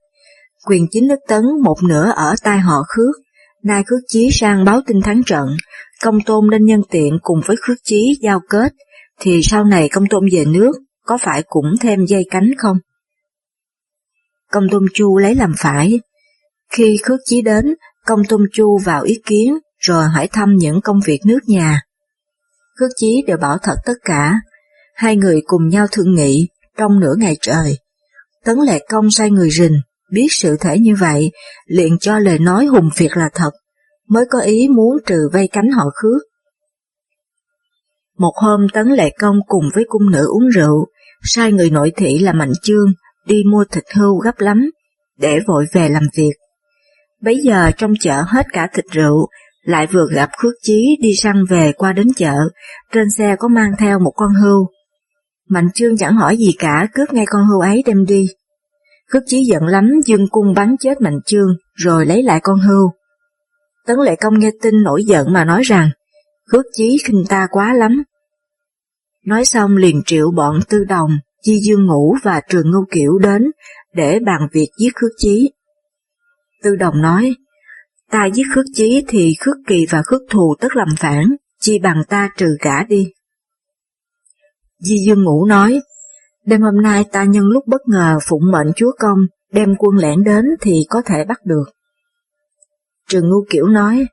quyền 0.66 0.88
chính 0.92 1.08
nước 1.08 1.20
Tấn 1.28 1.44
một 1.64 1.78
nửa 1.84 2.12
ở 2.16 2.36
tai 2.44 2.60
họ 2.60 2.84
khước, 2.88 3.16
nay 3.64 3.84
khước 3.88 4.00
chí 4.08 4.30
sang 4.32 4.66
báo 4.66 4.82
tin 4.88 5.02
thắng 5.02 5.24
trận, 5.26 5.58
công 6.02 6.18
tôn 6.26 6.50
nên 6.50 6.66
nhân 6.66 6.82
tiện 6.90 7.18
cùng 7.22 7.42
với 7.46 7.56
khước 7.62 7.78
chí 7.84 8.18
giao 8.22 8.40
kết, 8.50 8.74
thì 9.20 9.42
sau 9.44 9.64
này 9.64 9.90
công 9.90 10.08
tôn 10.10 10.24
về 10.32 10.46
nước 10.46 10.72
có 11.06 11.18
phải 11.22 11.44
cũng 11.48 11.74
thêm 11.82 12.06
dây 12.06 12.24
cánh 12.32 12.52
không? 12.58 12.78
Công 14.52 14.64
tôn 14.72 14.86
chu 14.94 15.18
lấy 15.18 15.36
làm 15.36 15.54
phải. 15.58 16.00
Khi 16.72 16.98
khước 17.04 17.20
chí 17.26 17.42
đến, 17.42 17.66
công 18.06 18.20
tôn 18.30 18.42
chu 18.54 18.78
vào 18.86 19.04
ý 19.04 19.22
kiến 19.26 19.58
rồi 19.80 20.04
hỏi 20.04 20.28
thăm 20.32 20.56
những 20.56 20.82
công 20.82 21.00
việc 21.06 21.20
nước 21.26 21.40
nhà. 21.48 21.82
Khước 22.80 22.90
chí 22.96 23.24
đều 23.28 23.38
bảo 23.38 23.58
thật 23.64 23.76
tất 23.86 23.94
cả, 24.04 24.34
hai 24.96 25.16
người 25.16 25.42
cùng 25.46 25.70
nhau 25.70 25.88
thương 25.92 26.16
nghị 26.16 26.48
trong 26.78 27.00
nửa 27.00 27.14
ngày 27.18 27.38
trời. 27.42 27.78
Tấn 28.44 28.58
Lệ 28.68 28.86
Công 28.90 29.12
sai 29.12 29.32
người 29.32 29.50
rình, 29.50 29.80
biết 30.12 30.28
sự 30.30 30.58
thể 30.60 30.80
như 30.80 30.96
vậy, 31.00 31.32
liền 31.68 31.98
cho 31.98 32.20
lời 32.20 32.40
nói 32.40 32.66
hùng 32.66 32.90
phiệt 32.96 33.12
là 33.18 33.30
thật, 33.34 33.52
mới 34.08 34.26
có 34.30 34.40
ý 34.40 34.68
muốn 34.68 34.98
trừ 35.06 35.30
vây 35.34 35.48
cánh 35.48 35.72
họ 35.72 35.84
khước. 35.96 36.22
Một 38.18 38.34
hôm 38.36 38.68
Tấn 38.74 38.88
Lệ 38.88 39.10
Công 39.20 39.36
cùng 39.48 39.66
với 39.76 39.84
cung 39.88 40.12
nữ 40.12 40.28
uống 40.28 40.50
rượu, 40.50 40.88
sai 41.24 41.52
người 41.52 41.70
nội 41.70 41.92
thị 41.98 42.20
là 42.20 42.34
Mạnh 42.34 42.54
Chương 42.62 42.88
đi 43.26 43.44
mua 43.52 43.66
thịt 43.72 43.84
hưu 43.96 44.18
gấp 44.18 44.40
lắm, 44.40 44.70
để 45.18 45.40
vội 45.48 45.66
về 45.74 45.90
làm 45.90 46.04
việc. 46.18 46.34
Bấy 47.26 47.40
giờ 47.44 47.72
trong 47.78 47.94
chợ 48.00 48.24
hết 48.28 48.46
cả 48.54 48.68
thịt 48.74 48.86
rượu, 48.92 49.28
lại 49.64 49.88
vừa 49.88 50.08
gặp 50.14 50.30
Khước 50.38 50.54
Chí 50.62 50.98
đi 51.02 51.16
săn 51.16 51.46
về 51.50 51.72
qua 51.78 51.94
đến 51.94 52.08
chợ, 52.16 52.36
trên 52.94 53.10
xe 53.10 53.36
có 53.40 53.48
mang 53.48 53.72
theo 53.80 54.00
một 54.00 54.14
con 54.16 54.34
hưu. 54.34 54.68
Mạnh 55.50 55.68
Trương 55.74 55.98
chẳng 55.98 56.16
hỏi 56.16 56.38
gì 56.38 56.56
cả, 56.60 56.88
cướp 56.94 57.14
ngay 57.14 57.26
con 57.28 57.48
hưu 57.48 57.60
ấy 57.60 57.84
đem 57.86 58.06
đi. 58.06 58.26
Khước 59.12 59.24
Chí 59.26 59.44
giận 59.44 59.64
lắm, 59.64 59.92
dương 60.06 60.28
cung 60.30 60.54
bắn 60.56 60.76
chết 60.80 61.02
Mạnh 61.02 61.20
Trương 61.26 61.48
rồi 61.74 62.06
lấy 62.06 62.24
lại 62.24 62.40
con 62.44 62.60
hưu. 62.60 62.92
Tấn 63.86 63.96
Lệ 64.06 64.16
Công 64.16 64.40
nghe 64.40 64.52
tin 64.62 64.84
nổi 64.84 65.04
giận 65.04 65.34
mà 65.34 65.46
nói 65.46 65.62
rằng, 65.64 65.90
Khước 66.52 66.66
Chí 66.74 66.98
khinh 67.04 67.24
ta 67.30 67.48
quá 67.52 67.74
lắm. 67.74 68.04
Nói 69.26 69.46
xong 69.46 69.78
liền 69.78 70.02
triệu 70.06 70.32
bọn 70.32 70.60
Tư 70.70 70.84
Đồng, 70.90 71.12
Chi 71.44 71.60
Dương 71.68 71.86
Ngũ 71.86 72.16
và 72.24 72.42
Trường 72.50 72.72
Ngưu 72.72 72.86
Kiểu 72.92 73.18
đến 73.18 73.52
để 73.94 74.20
bàn 74.26 74.42
việc 74.54 74.70
giết 74.80 74.96
Khước 74.96 75.12
Chí. 75.18 75.52
Tư 76.66 76.76
Đồng 76.76 77.02
nói, 77.02 77.36
ta 78.12 78.26
giết 78.34 78.44
Khước 78.56 78.66
Chí 78.74 79.04
thì 79.08 79.34
Khước 79.40 79.56
Kỳ 79.68 79.86
và 79.90 80.02
Khước 80.06 80.22
Thù 80.30 80.56
tất 80.60 80.76
làm 80.76 80.88
phản, 80.98 81.26
chi 81.62 81.80
bằng 81.80 82.04
ta 82.10 82.30
trừ 82.38 82.48
cả 82.60 82.86
đi. 82.90 83.12
Di 84.80 84.96
Dương 85.06 85.24
Ngũ 85.24 85.46
nói, 85.46 85.82
đêm 86.46 86.62
hôm 86.62 86.82
nay 86.82 87.04
ta 87.12 87.24
nhân 87.24 87.44
lúc 87.46 87.64
bất 87.68 87.82
ngờ 87.88 88.18
phụng 88.30 88.52
mệnh 88.52 88.68
chúa 88.76 88.92
công, 89.00 89.18
đem 89.52 89.76
quân 89.78 89.96
lẻn 89.96 90.24
đến 90.24 90.46
thì 90.62 90.86
có 90.90 91.02
thể 91.06 91.24
bắt 91.28 91.40
được. 91.46 91.66
Trường 93.10 93.30
Ngưu 93.30 93.46
Kiểu 93.50 93.66
nói, 93.66 94.06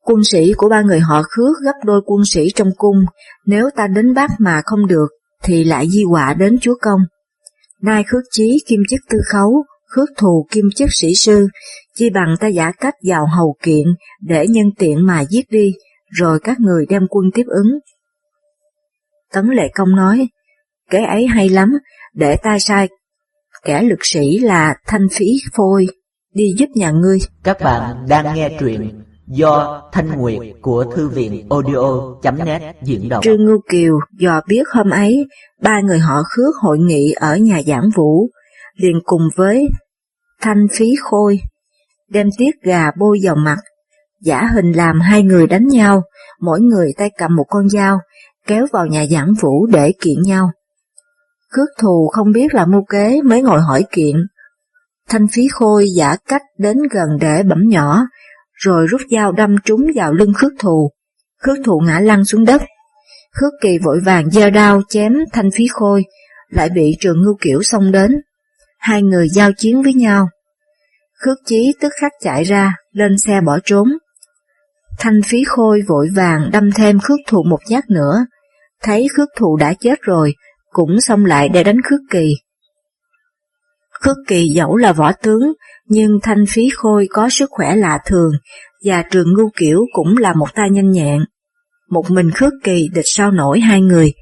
quân 0.00 0.24
sĩ 0.24 0.52
của 0.56 0.68
ba 0.68 0.82
người 0.82 1.00
họ 1.00 1.22
khước 1.22 1.56
gấp 1.64 1.84
đôi 1.84 2.00
quân 2.06 2.24
sĩ 2.24 2.48
trong 2.54 2.70
cung, 2.76 3.04
nếu 3.46 3.70
ta 3.76 3.86
đến 3.86 4.14
bắt 4.14 4.30
mà 4.38 4.62
không 4.64 4.86
được, 4.86 5.08
thì 5.42 5.64
lại 5.64 5.88
di 5.90 6.04
họa 6.04 6.34
đến 6.34 6.58
chúa 6.60 6.74
công. 6.82 7.00
Nay 7.82 8.04
khước 8.06 8.22
chí 8.30 8.58
kim 8.66 8.80
chức 8.88 9.00
tư 9.10 9.18
khấu, 9.32 9.64
khước 9.92 10.08
thù 10.18 10.46
kim 10.50 10.64
chức 10.76 10.88
sĩ 10.92 11.14
sư, 11.14 11.48
chi 11.94 12.10
bằng 12.10 12.34
ta 12.40 12.48
giả 12.48 12.72
cách 12.80 12.94
vào 13.08 13.26
hầu 13.36 13.56
kiện 13.62 13.84
để 14.20 14.46
nhân 14.48 14.66
tiện 14.78 15.06
mà 15.06 15.24
giết 15.24 15.50
đi, 15.50 15.72
rồi 16.10 16.38
các 16.44 16.60
người 16.60 16.86
đem 16.88 17.02
quân 17.10 17.24
tiếp 17.34 17.44
ứng. 17.46 17.78
Tấn 19.32 19.46
Lệ 19.46 19.68
Công 19.74 19.96
nói, 19.96 20.28
kế 20.90 20.98
ấy 20.98 21.26
hay 21.26 21.48
lắm, 21.48 21.68
để 22.14 22.36
ta 22.42 22.58
sai 22.58 22.88
kẻ 23.64 23.82
lực 23.82 23.98
sĩ 24.02 24.38
là 24.38 24.74
Thanh 24.86 25.06
Phí 25.12 25.26
Phôi 25.56 25.86
đi 26.34 26.44
giúp 26.58 26.66
nhà 26.74 26.90
ngươi. 26.90 27.18
Các 27.42 27.60
bạn 27.60 28.06
đang 28.08 28.34
nghe 28.34 28.56
truyện 28.60 29.02
do 29.26 29.82
Thanh 29.92 30.18
Nguyệt 30.18 30.40
của 30.62 30.84
Thư 30.96 31.08
viện 31.08 31.46
audio.net 31.50 32.76
diễn 32.82 33.08
đọc. 33.08 33.24
Trương 33.24 33.44
Ngưu 33.44 33.60
Kiều 33.70 33.94
do 34.18 34.40
biết 34.48 34.62
hôm 34.74 34.90
ấy 34.90 35.26
ba 35.62 35.80
người 35.80 35.98
họ 35.98 36.22
khước 36.24 36.54
hội 36.62 36.78
nghị 36.78 37.12
ở 37.12 37.36
nhà 37.36 37.62
giảng 37.66 37.90
vũ, 37.96 38.28
liền 38.76 39.00
cùng 39.04 39.22
với 39.36 39.68
Thanh 40.40 40.66
Phí 40.72 40.86
Khôi, 41.00 41.40
đem 42.08 42.28
tiết 42.38 42.50
gà 42.62 42.90
bôi 42.98 43.18
vào 43.22 43.36
mặt, 43.36 43.58
giả 44.20 44.48
hình 44.54 44.72
làm 44.72 45.00
hai 45.00 45.22
người 45.22 45.46
đánh 45.46 45.66
nhau, 45.66 46.02
mỗi 46.40 46.60
người 46.60 46.92
tay 46.96 47.10
cầm 47.18 47.36
một 47.36 47.44
con 47.48 47.68
dao, 47.68 48.00
kéo 48.46 48.66
vào 48.72 48.86
nhà 48.86 49.06
giảng 49.10 49.34
vũ 49.40 49.66
để 49.66 49.92
kiện 50.00 50.22
nhau. 50.26 50.50
Khước 51.50 51.68
thù 51.80 52.08
không 52.12 52.32
biết 52.32 52.54
là 52.54 52.66
mưu 52.66 52.84
kế 52.90 53.22
mới 53.24 53.42
ngồi 53.42 53.60
hỏi 53.60 53.84
kiện. 53.92 54.16
Thanh 55.08 55.26
phí 55.32 55.48
khôi 55.52 55.86
giả 55.96 56.16
cách 56.28 56.42
đến 56.58 56.76
gần 56.90 57.08
để 57.20 57.42
bẩm 57.42 57.58
nhỏ, 57.68 58.06
rồi 58.52 58.86
rút 58.86 59.00
dao 59.10 59.32
đâm 59.32 59.56
trúng 59.64 59.80
vào 59.94 60.12
lưng 60.12 60.32
khước 60.36 60.52
thù. 60.58 60.90
Khước 61.42 61.58
thù 61.64 61.80
ngã 61.86 62.00
lăn 62.00 62.24
xuống 62.24 62.44
đất. 62.44 62.62
Khước 63.32 63.52
kỳ 63.62 63.78
vội 63.84 64.00
vàng 64.04 64.30
giơ 64.30 64.50
đao 64.50 64.82
chém 64.88 65.12
thanh 65.32 65.50
phí 65.50 65.64
khôi, 65.72 66.04
lại 66.48 66.68
bị 66.74 66.96
trường 67.00 67.22
ngưu 67.22 67.36
kiểu 67.40 67.62
xông 67.62 67.92
đến. 67.92 68.12
Hai 68.82 69.02
người 69.02 69.28
giao 69.28 69.50
chiến 69.56 69.82
với 69.82 69.94
nhau. 69.94 70.28
Khước 71.14 71.38
chí 71.46 71.74
tức 71.80 71.92
khắc 72.00 72.12
chạy 72.22 72.44
ra, 72.44 72.74
lên 72.92 73.18
xe 73.18 73.40
bỏ 73.46 73.58
trốn. 73.64 73.88
Thanh 74.98 75.20
phí 75.26 75.44
khôi 75.46 75.80
vội 75.88 76.08
vàng 76.16 76.50
đâm 76.52 76.70
thêm 76.72 77.00
khước 77.00 77.18
thù 77.26 77.42
một 77.42 77.58
nhát 77.68 77.90
nữa, 77.90 78.26
thấy 78.82 79.08
khước 79.16 79.28
thù 79.36 79.56
đã 79.56 79.74
chết 79.80 80.02
rồi, 80.02 80.34
cũng 80.70 81.00
xông 81.00 81.24
lại 81.24 81.48
để 81.48 81.64
đánh 81.64 81.82
khước 81.84 82.00
kỳ. 82.10 82.34
Khước 83.90 84.16
kỳ 84.28 84.48
dẫu 84.48 84.76
là 84.76 84.92
võ 84.92 85.12
tướng, 85.12 85.52
nhưng 85.86 86.18
thanh 86.22 86.44
phí 86.48 86.68
khôi 86.74 87.08
có 87.10 87.28
sức 87.28 87.50
khỏe 87.50 87.76
lạ 87.76 87.98
thường, 88.06 88.32
và 88.84 89.02
trường 89.10 89.32
ngưu 89.34 89.50
kiểu 89.56 89.80
cũng 89.92 90.16
là 90.18 90.32
một 90.34 90.54
tay 90.54 90.70
nhanh 90.70 90.90
nhẹn. 90.90 91.24
Một 91.90 92.10
mình 92.10 92.30
khước 92.30 92.52
kỳ 92.64 92.88
địch 92.94 93.04
sao 93.06 93.30
nổi 93.30 93.60
hai 93.60 93.80
người, 93.80 94.12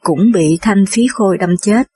cũng 0.00 0.32
bị 0.34 0.58
thanh 0.60 0.84
phí 0.86 1.06
khôi 1.12 1.38
đâm 1.38 1.56
chết. 1.60 1.86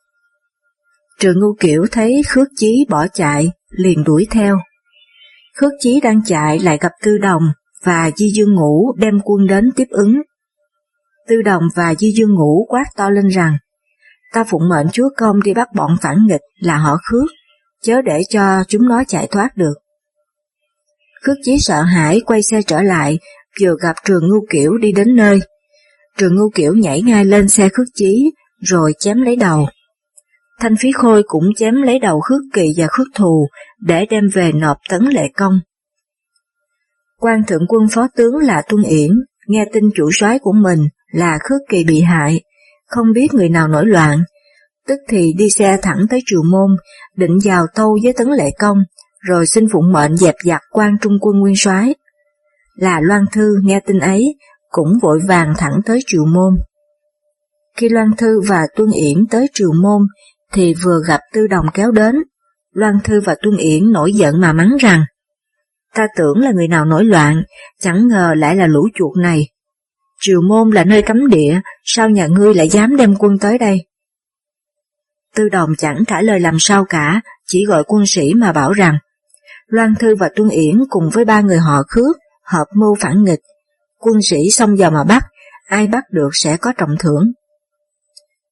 Trường 1.21 1.41
ngu 1.41 1.55
kiểu 1.61 1.87
thấy 1.93 2.23
khước 2.29 2.49
chí 2.57 2.87
bỏ 2.89 3.07
chạy, 3.15 3.51
liền 3.71 4.05
đuổi 4.05 4.27
theo. 4.31 4.59
Khước 5.57 5.73
chí 5.81 6.01
đang 6.01 6.25
chạy 6.25 6.59
lại 6.59 6.79
gặp 6.81 6.93
tư 7.03 7.19
đồng, 7.19 7.43
và 7.85 8.11
Di 8.17 8.31
Dương 8.35 8.55
Ngũ 8.55 8.93
đem 8.97 9.21
quân 9.25 9.47
đến 9.47 9.71
tiếp 9.77 9.87
ứng. 9.91 10.23
Tư 11.29 11.43
Đồng 11.43 11.63
và 11.77 11.95
Di 11.95 12.13
Dương 12.17 12.35
Ngũ 12.35 12.67
quát 12.69 12.85
to 12.97 13.11
lên 13.11 13.29
rằng, 13.29 13.57
ta 14.33 14.45
phụng 14.45 14.69
mệnh 14.69 14.87
chúa 14.93 15.09
công 15.17 15.43
đi 15.43 15.55
bắt 15.55 15.69
bọn 15.75 15.97
phản 16.03 16.17
nghịch 16.27 16.41
là 16.61 16.77
họ 16.77 16.97
khước, 17.11 17.31
chớ 17.83 18.03
để 18.03 18.23
cho 18.29 18.65
chúng 18.69 18.89
nó 18.89 19.03
chạy 19.09 19.27
thoát 19.31 19.57
được. 19.57 19.75
Khước 21.23 21.37
chí 21.45 21.59
sợ 21.61 21.83
hãi 21.83 22.21
quay 22.27 22.43
xe 22.43 22.63
trở 22.63 22.83
lại, 22.83 23.19
vừa 23.61 23.75
gặp 23.83 23.97
trường 24.05 24.29
ngu 24.29 24.47
kiểu 24.51 24.79
đi 24.79 24.93
đến 24.93 25.17
nơi. 25.17 25.41
Trường 26.19 26.35
ngu 26.37 26.51
kiểu 26.55 26.75
nhảy 26.75 27.03
ngay 27.03 27.25
lên 27.25 27.49
xe 27.49 27.69
khước 27.69 27.87
chí, 27.95 28.33
rồi 28.61 28.93
chém 28.99 29.23
lấy 29.23 29.37
đầu. 29.37 29.67
Thanh 30.65 30.77
phí 30.77 30.93
khôi 30.93 31.23
cũng 31.27 31.45
chém 31.57 31.75
lấy 31.83 31.99
đầu 31.99 32.21
khước 32.21 32.41
kỳ 32.55 32.73
và 32.77 32.87
khước 32.87 33.07
thù, 33.15 33.49
để 33.81 34.07
đem 34.11 34.29
về 34.35 34.53
nộp 34.53 34.77
tấn 34.91 35.03
lệ 35.03 35.29
công. 35.37 35.61
quan 37.21 37.43
thượng 37.47 37.67
quân 37.69 37.83
phó 37.95 38.09
tướng 38.17 38.37
là 38.37 38.63
Tuân 38.69 38.83
Yển, 38.83 39.11
nghe 39.47 39.65
tin 39.73 39.85
chủ 39.95 40.11
soái 40.13 40.39
của 40.39 40.53
mình 40.53 40.81
là 41.13 41.39
khước 41.43 41.61
kỳ 41.69 41.85
bị 41.85 42.01
hại, 42.01 42.41
không 42.87 43.07
biết 43.15 43.35
người 43.35 43.49
nào 43.49 43.69
nổi 43.69 43.87
loạn, 43.87 44.19
tức 44.89 44.99
thì 45.09 45.33
đi 45.39 45.51
xe 45.51 45.77
thẳng 45.83 46.07
tới 46.11 46.21
triều 46.27 46.43
môn, 46.43 46.77
định 47.17 47.39
vào 47.45 47.67
tâu 47.75 47.99
với 48.03 48.13
tấn 48.13 48.29
lệ 48.29 48.51
công, 48.59 48.79
rồi 49.21 49.47
xin 49.47 49.65
phụng 49.73 49.93
mệnh 49.93 50.17
dẹp 50.17 50.35
giặc 50.45 50.61
quan 50.71 50.97
trung 51.01 51.19
quân 51.21 51.41
nguyên 51.41 51.55
soái. 51.57 51.95
Là 52.75 53.01
Loan 53.01 53.25
Thư 53.33 53.55
nghe 53.65 53.81
tin 53.87 53.99
ấy, 53.99 54.35
cũng 54.69 54.99
vội 55.03 55.21
vàng 55.29 55.55
thẳng 55.59 55.81
tới 55.87 56.01
triều 56.07 56.25
môn. 56.25 56.55
Khi 57.77 57.89
Loan 57.89 58.17
Thư 58.19 58.41
và 58.49 58.63
Tuân 58.77 58.91
Yển 58.91 59.27
tới 59.31 59.47
triều 59.55 59.73
môn, 59.73 60.03
thì 60.55 60.75
vừa 60.85 61.01
gặp 61.09 61.21
Tư 61.33 61.47
Đồng 61.47 61.67
kéo 61.75 61.91
đến, 61.91 62.15
Loan 62.73 62.95
Thư 63.05 63.21
và 63.21 63.35
Tuân 63.43 63.57
Yển 63.57 63.93
nổi 63.93 64.13
giận 64.13 64.41
mà 64.41 64.53
mắng 64.53 64.77
rằng, 64.81 65.05
ta 65.95 66.07
tưởng 66.17 66.39
là 66.39 66.51
người 66.53 66.69
nào 66.69 66.85
nổi 66.85 67.05
loạn, 67.05 67.43
chẳng 67.81 68.09
ngờ 68.09 68.35
lại 68.37 68.57
là 68.57 68.67
lũ 68.67 68.89
chuột 68.95 69.17
này. 69.17 69.49
Triều 70.21 70.41
môn 70.49 70.71
là 70.71 70.85
nơi 70.85 71.03
cấm 71.03 71.29
địa, 71.29 71.61
sao 71.85 72.11
nhà 72.11 72.27
ngươi 72.27 72.55
lại 72.55 72.69
dám 72.69 72.97
đem 72.97 73.15
quân 73.19 73.39
tới 73.39 73.59
đây? 73.59 73.87
Tư 75.35 75.49
đồng 75.49 75.71
chẳng 75.79 76.05
trả 76.07 76.21
lời 76.21 76.41
làm 76.41 76.57
sao 76.59 76.85
cả, 76.85 77.21
chỉ 77.47 77.65
gọi 77.65 77.85
quân 77.87 78.07
sĩ 78.07 78.35
mà 78.35 78.53
bảo 78.53 78.73
rằng, 78.73 78.99
Loan 79.67 79.95
Thư 79.95 80.17
và 80.17 80.31
Tuân 80.37 80.49
Yển 80.49 80.81
cùng 80.89 81.11
với 81.13 81.25
ba 81.25 81.41
người 81.41 81.59
họ 81.59 81.83
khước, 81.89 82.17
hợp 82.45 82.65
mưu 82.75 82.95
phản 83.01 83.25
nghịch. 83.25 83.41
Quân 83.99 84.23
sĩ 84.23 84.51
xông 84.51 84.77
vào 84.79 84.91
mà 84.91 85.05
bắt, 85.05 85.25
ai 85.69 85.87
bắt 85.87 86.05
được 86.11 86.31
sẽ 86.33 86.57
có 86.57 86.73
trọng 86.77 86.97
thưởng. 86.99 87.33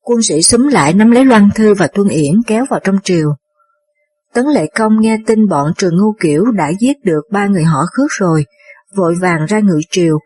Quân 0.04 0.23
sĩ 0.23 0.42
súng 0.42 0.68
lại 0.68 0.94
nắm 0.94 1.11
lấy 1.11 1.25
Loan 1.25 1.49
Thư 1.54 1.75
và 1.75 1.87
Tuân 1.87 2.09
Yển 2.09 2.35
kéo 2.47 2.64
vào 2.71 2.80
trong 2.85 2.99
triều. 3.04 3.35
Tấn 4.35 4.47
Lệ 4.47 4.66
Công 4.75 5.00
nghe 5.00 5.18
tin 5.26 5.49
bọn 5.49 5.73
Trường 5.76 5.97
Ngưu 5.97 6.14
Kiểu 6.21 6.44
đã 6.44 6.73
giết 6.80 6.97
được 7.04 7.21
ba 7.30 7.47
người 7.47 7.64
họ 7.64 7.85
khước 7.92 8.11
rồi, 8.11 8.44
vội 8.97 9.14
vàng 9.21 9.47
ra 9.47 9.61
ngự 9.61 9.80
triều, 9.90 10.18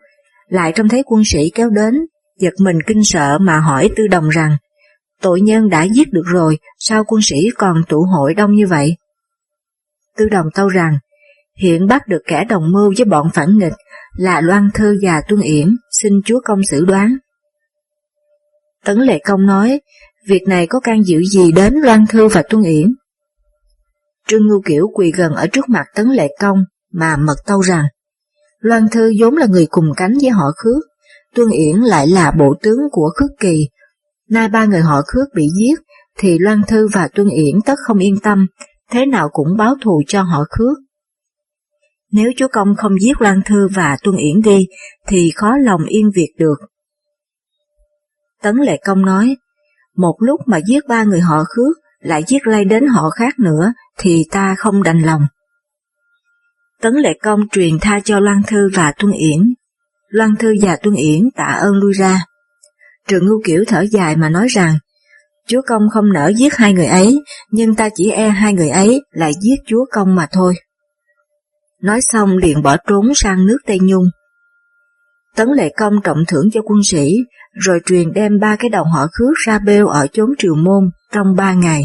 lại 0.47 0.71
trông 0.75 0.89
thấy 0.89 1.03
quân 1.05 1.23
sĩ 1.25 1.51
kéo 1.55 1.69
đến, 1.69 1.93
giật 2.39 2.53
mình 2.59 2.77
kinh 2.87 3.03
sợ 3.03 3.37
mà 3.41 3.59
hỏi 3.59 3.89
Tư 3.95 4.07
Đồng 4.07 4.29
rằng, 4.29 4.57
tội 5.21 5.41
nhân 5.41 5.69
đã 5.69 5.87
giết 5.95 6.13
được 6.13 6.25
rồi, 6.25 6.57
sao 6.79 7.03
quân 7.03 7.21
sĩ 7.21 7.35
còn 7.57 7.83
tụ 7.89 8.01
hội 8.01 8.33
đông 8.33 8.55
như 8.55 8.67
vậy? 8.67 8.95
Tư 10.17 10.29
Đồng 10.29 10.45
tâu 10.53 10.67
rằng, 10.67 10.97
hiện 11.57 11.87
bắt 11.87 12.07
được 12.07 12.21
kẻ 12.27 12.45
đồng 12.49 12.71
mưu 12.71 12.93
với 12.97 13.05
bọn 13.05 13.27
phản 13.33 13.57
nghịch 13.57 13.73
là 14.17 14.41
Loan 14.41 14.69
Thư 14.73 14.97
và 15.01 15.21
Tuân 15.27 15.41
Yển, 15.41 15.75
xin 15.91 16.13
chúa 16.25 16.39
công 16.45 16.63
xử 16.63 16.85
đoán. 16.85 17.17
Tấn 18.87 18.97
Lệ 18.99 19.19
Công 19.25 19.45
nói, 19.45 19.81
việc 20.27 20.43
này 20.47 20.67
có 20.67 20.79
can 20.79 21.03
dự 21.03 21.23
gì 21.23 21.51
đến 21.51 21.73
Loan 21.73 22.05
Thư 22.09 22.27
và 22.27 22.43
Tuân 22.49 22.63
Yển? 22.63 22.93
Trương 24.27 24.47
Ngưu 24.47 24.61
Kiểu 24.65 24.87
quỳ 24.93 25.11
gần 25.11 25.33
ở 25.33 25.47
trước 25.47 25.69
mặt 25.69 25.85
Tấn 25.95 26.07
Lệ 26.07 26.27
Công 26.39 26.57
mà 26.93 27.17
mật 27.17 27.35
tâu 27.45 27.61
rằng, 27.61 27.85
Loan 28.59 28.87
Thư 28.91 29.11
vốn 29.19 29.37
là 29.37 29.45
người 29.45 29.67
cùng 29.69 29.85
cánh 29.97 30.13
với 30.21 30.29
họ 30.29 30.45
khước, 30.57 30.83
Tuân 31.35 31.49
Yển 31.49 31.75
lại 31.75 32.07
là 32.07 32.31
bộ 32.31 32.55
tướng 32.61 32.77
của 32.91 33.09
khước 33.15 33.29
kỳ. 33.39 33.67
Nay 34.29 34.49
ba 34.49 34.65
người 34.65 34.81
họ 34.81 35.01
khước 35.07 35.27
bị 35.35 35.47
giết, 35.59 35.79
thì 36.17 36.37
Loan 36.39 36.61
Thư 36.67 36.87
và 36.93 37.07
Tuân 37.07 37.27
Yển 37.29 37.55
tất 37.65 37.75
không 37.87 37.97
yên 37.97 38.19
tâm, 38.23 38.47
thế 38.91 39.05
nào 39.05 39.29
cũng 39.31 39.57
báo 39.57 39.75
thù 39.83 40.01
cho 40.07 40.21
họ 40.21 40.43
khước. 40.49 40.77
Nếu 42.11 42.31
chúa 42.37 42.47
công 42.51 42.75
không 42.77 42.99
giết 43.01 43.21
Loan 43.21 43.41
Thư 43.45 43.67
và 43.75 43.97
Tuân 44.03 44.15
Yển 44.15 44.41
đi, 44.41 44.67
thì 45.07 45.31
khó 45.35 45.57
lòng 45.57 45.85
yên 45.85 46.09
việc 46.15 46.33
được. 46.37 46.55
Tấn 48.41 48.55
Lệ 48.55 48.77
Công 48.85 49.05
nói, 49.05 49.37
một 49.95 50.15
lúc 50.19 50.41
mà 50.45 50.59
giết 50.67 50.87
ba 50.87 51.03
người 51.03 51.19
họ 51.19 51.43
khước, 51.43 51.77
lại 51.99 52.23
giết 52.27 52.47
lây 52.47 52.65
đến 52.65 52.87
họ 52.87 53.09
khác 53.09 53.39
nữa, 53.39 53.73
thì 53.97 54.25
ta 54.31 54.55
không 54.57 54.83
đành 54.83 55.01
lòng. 55.01 55.21
Tấn 56.81 56.93
Lệ 56.93 57.13
Công 57.21 57.47
truyền 57.51 57.79
tha 57.81 57.99
cho 57.99 58.19
Loan 58.19 58.41
Thư 58.47 58.69
và 58.73 58.93
Tuân 58.99 59.11
Yển. 59.11 59.53
Loan 60.09 60.35
Thư 60.35 60.53
và 60.61 60.75
Tuân 60.75 60.95
Yển 60.95 61.29
tạ 61.35 61.57
ơn 61.61 61.73
lui 61.73 61.93
ra. 61.93 62.25
Trường 63.07 63.25
Ngưu 63.25 63.41
Kiểu 63.45 63.63
thở 63.67 63.85
dài 63.91 64.15
mà 64.15 64.29
nói 64.29 64.47
rằng, 64.49 64.77
Chúa 65.47 65.61
Công 65.67 65.81
không 65.91 66.13
nỡ 66.13 66.31
giết 66.35 66.55
hai 66.55 66.73
người 66.73 66.85
ấy, 66.85 67.19
nhưng 67.51 67.75
ta 67.75 67.89
chỉ 67.95 68.11
e 68.11 68.29
hai 68.29 68.53
người 68.53 68.69
ấy 68.69 69.01
lại 69.11 69.31
giết 69.41 69.55
Chúa 69.65 69.85
Công 69.91 70.15
mà 70.15 70.27
thôi. 70.31 70.53
Nói 71.81 71.99
xong 72.01 72.37
liền 72.37 72.61
bỏ 72.61 72.77
trốn 72.87 73.15
sang 73.15 73.45
nước 73.45 73.57
Tây 73.65 73.79
Nhung. 73.81 74.05
Tấn 75.35 75.47
Lệ 75.57 75.73
Công 75.77 75.93
trọng 76.03 76.25
thưởng 76.27 76.49
cho 76.53 76.61
quân 76.61 76.79
sĩ, 76.83 77.17
rồi 77.59 77.79
truyền 77.85 78.13
đem 78.13 78.39
ba 78.39 78.55
cái 78.55 78.69
đầu 78.69 78.83
họ 78.83 79.07
khước 79.11 79.37
ra 79.45 79.59
bêu 79.59 79.87
ở 79.87 80.07
chốn 80.07 80.29
triều 80.37 80.55
môn 80.55 80.89
trong 81.13 81.35
ba 81.35 81.53
ngày. 81.53 81.81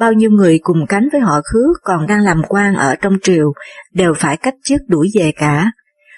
Bao 0.00 0.12
nhiêu 0.12 0.30
người 0.30 0.58
cùng 0.62 0.86
cánh 0.88 1.08
với 1.12 1.20
họ 1.20 1.40
khước 1.44 1.82
còn 1.82 2.06
đang 2.06 2.20
làm 2.20 2.42
quan 2.48 2.74
ở 2.74 2.94
trong 3.02 3.12
triều 3.22 3.52
đều 3.94 4.12
phải 4.18 4.36
cách 4.36 4.54
chức 4.64 4.80
đuổi 4.88 5.08
về 5.14 5.32
cả, 5.36 5.70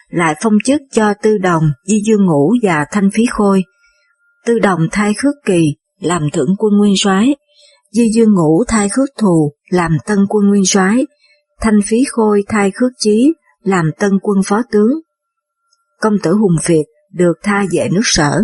lại 0.09 0.35
phong 0.43 0.55
chức 0.65 0.81
cho 0.93 1.15
Tư 1.23 1.39
Đồng, 1.39 1.62
Di 1.85 2.03
Dương 2.07 2.27
Ngũ 2.27 2.55
và 2.62 2.85
Thanh 2.93 3.11
Phí 3.15 3.27
Khôi. 3.31 3.62
Tư 4.47 4.59
Đồng 4.59 4.81
thay 4.93 5.15
khước 5.15 5.35
kỳ 5.45 5.77
làm 6.01 6.23
thượng 6.33 6.57
quân 6.59 6.73
nguyên 6.79 6.95
soái, 6.97 7.37
Di 7.93 8.11
Dương 8.15 8.35
Ngũ 8.35 8.65
thay 8.69 8.89
khước 8.89 9.09
thù 9.19 9.53
làm 9.71 9.93
tân 10.07 10.19
quân 10.29 10.49
nguyên 10.49 10.65
soái, 10.65 11.07
Thanh 11.61 11.81
Phí 11.87 12.05
Khôi 12.11 12.45
thay 12.49 12.71
khước 12.71 12.93
chí 12.99 13.33
làm 13.62 13.91
tân 13.99 14.19
quân 14.23 14.39
phó 14.45 14.62
tướng. 14.71 14.91
Công 16.01 16.15
tử 16.23 16.33
Hùng 16.33 16.57
Việt 16.67 16.85
được 17.12 17.33
tha 17.42 17.64
về 17.73 17.88
nước 17.92 18.00
sở. 18.04 18.42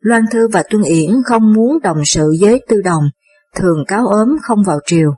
Loan 0.00 0.22
Thư 0.32 0.48
và 0.48 0.62
Tuân 0.70 0.82
Yển 0.82 1.10
không 1.26 1.52
muốn 1.52 1.78
đồng 1.82 2.04
sự 2.04 2.34
với 2.40 2.60
Tư 2.68 2.80
Đồng, 2.84 3.04
thường 3.54 3.84
cáo 3.86 4.06
ốm 4.06 4.36
không 4.42 4.62
vào 4.62 4.78
triều. 4.86 5.10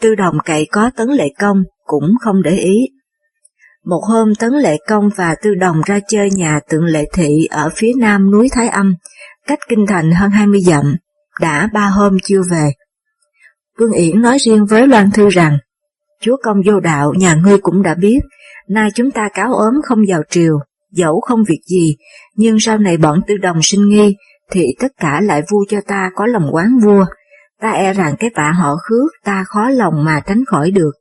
Tư 0.00 0.14
Đồng 0.14 0.38
cậy 0.44 0.66
có 0.72 0.90
Tấn 0.96 1.08
Lệ 1.08 1.28
Công 1.38 1.62
cũng 1.84 2.10
không 2.20 2.42
để 2.42 2.50
ý. 2.50 2.76
Một 3.84 4.00
hôm 4.08 4.34
Tấn 4.34 4.52
Lệ 4.52 4.76
Công 4.88 5.08
và 5.16 5.34
Tư 5.42 5.54
Đồng 5.54 5.80
ra 5.86 6.00
chơi 6.08 6.30
nhà 6.30 6.60
tượng 6.68 6.84
Lệ 6.84 7.04
Thị 7.12 7.46
ở 7.50 7.70
phía 7.76 7.92
nam 7.98 8.30
núi 8.30 8.48
Thái 8.52 8.68
Âm, 8.68 8.94
cách 9.46 9.58
kinh 9.68 9.86
thành 9.86 10.10
hơn 10.12 10.30
20 10.30 10.60
dặm, 10.60 10.96
đã 11.40 11.68
ba 11.72 11.86
hôm 11.86 12.16
chưa 12.22 12.40
về. 12.50 12.70
Vương 13.78 13.92
Yển 13.92 14.22
nói 14.22 14.38
riêng 14.38 14.66
với 14.66 14.86
Loan 14.86 15.10
Thư 15.10 15.28
rằng, 15.28 15.58
Chúa 16.20 16.36
công 16.42 16.56
vô 16.66 16.80
đạo 16.80 17.12
nhà 17.16 17.34
ngươi 17.34 17.58
cũng 17.58 17.82
đã 17.82 17.94
biết, 17.94 18.18
nay 18.68 18.88
chúng 18.94 19.10
ta 19.10 19.28
cáo 19.34 19.54
ốm 19.54 19.74
không 19.84 19.98
vào 20.08 20.22
triều, 20.30 20.58
dẫu 20.90 21.20
không 21.20 21.44
việc 21.48 21.60
gì, 21.66 21.96
nhưng 22.34 22.60
sau 22.60 22.78
này 22.78 22.96
bọn 22.96 23.20
tư 23.28 23.36
đồng 23.36 23.58
sinh 23.62 23.88
nghi, 23.88 24.16
thì 24.50 24.66
tất 24.80 24.92
cả 24.96 25.20
lại 25.20 25.42
vu 25.50 25.64
cho 25.68 25.80
ta 25.86 26.10
có 26.14 26.26
lòng 26.26 26.48
quán 26.52 26.78
vua, 26.82 27.06
ta 27.60 27.70
e 27.70 27.92
rằng 27.92 28.14
cái 28.18 28.30
vạ 28.34 28.52
họ 28.52 28.76
khước 28.82 29.12
ta 29.24 29.44
khó 29.46 29.68
lòng 29.68 30.04
mà 30.04 30.20
tránh 30.26 30.44
khỏi 30.46 30.70
được. 30.70 30.92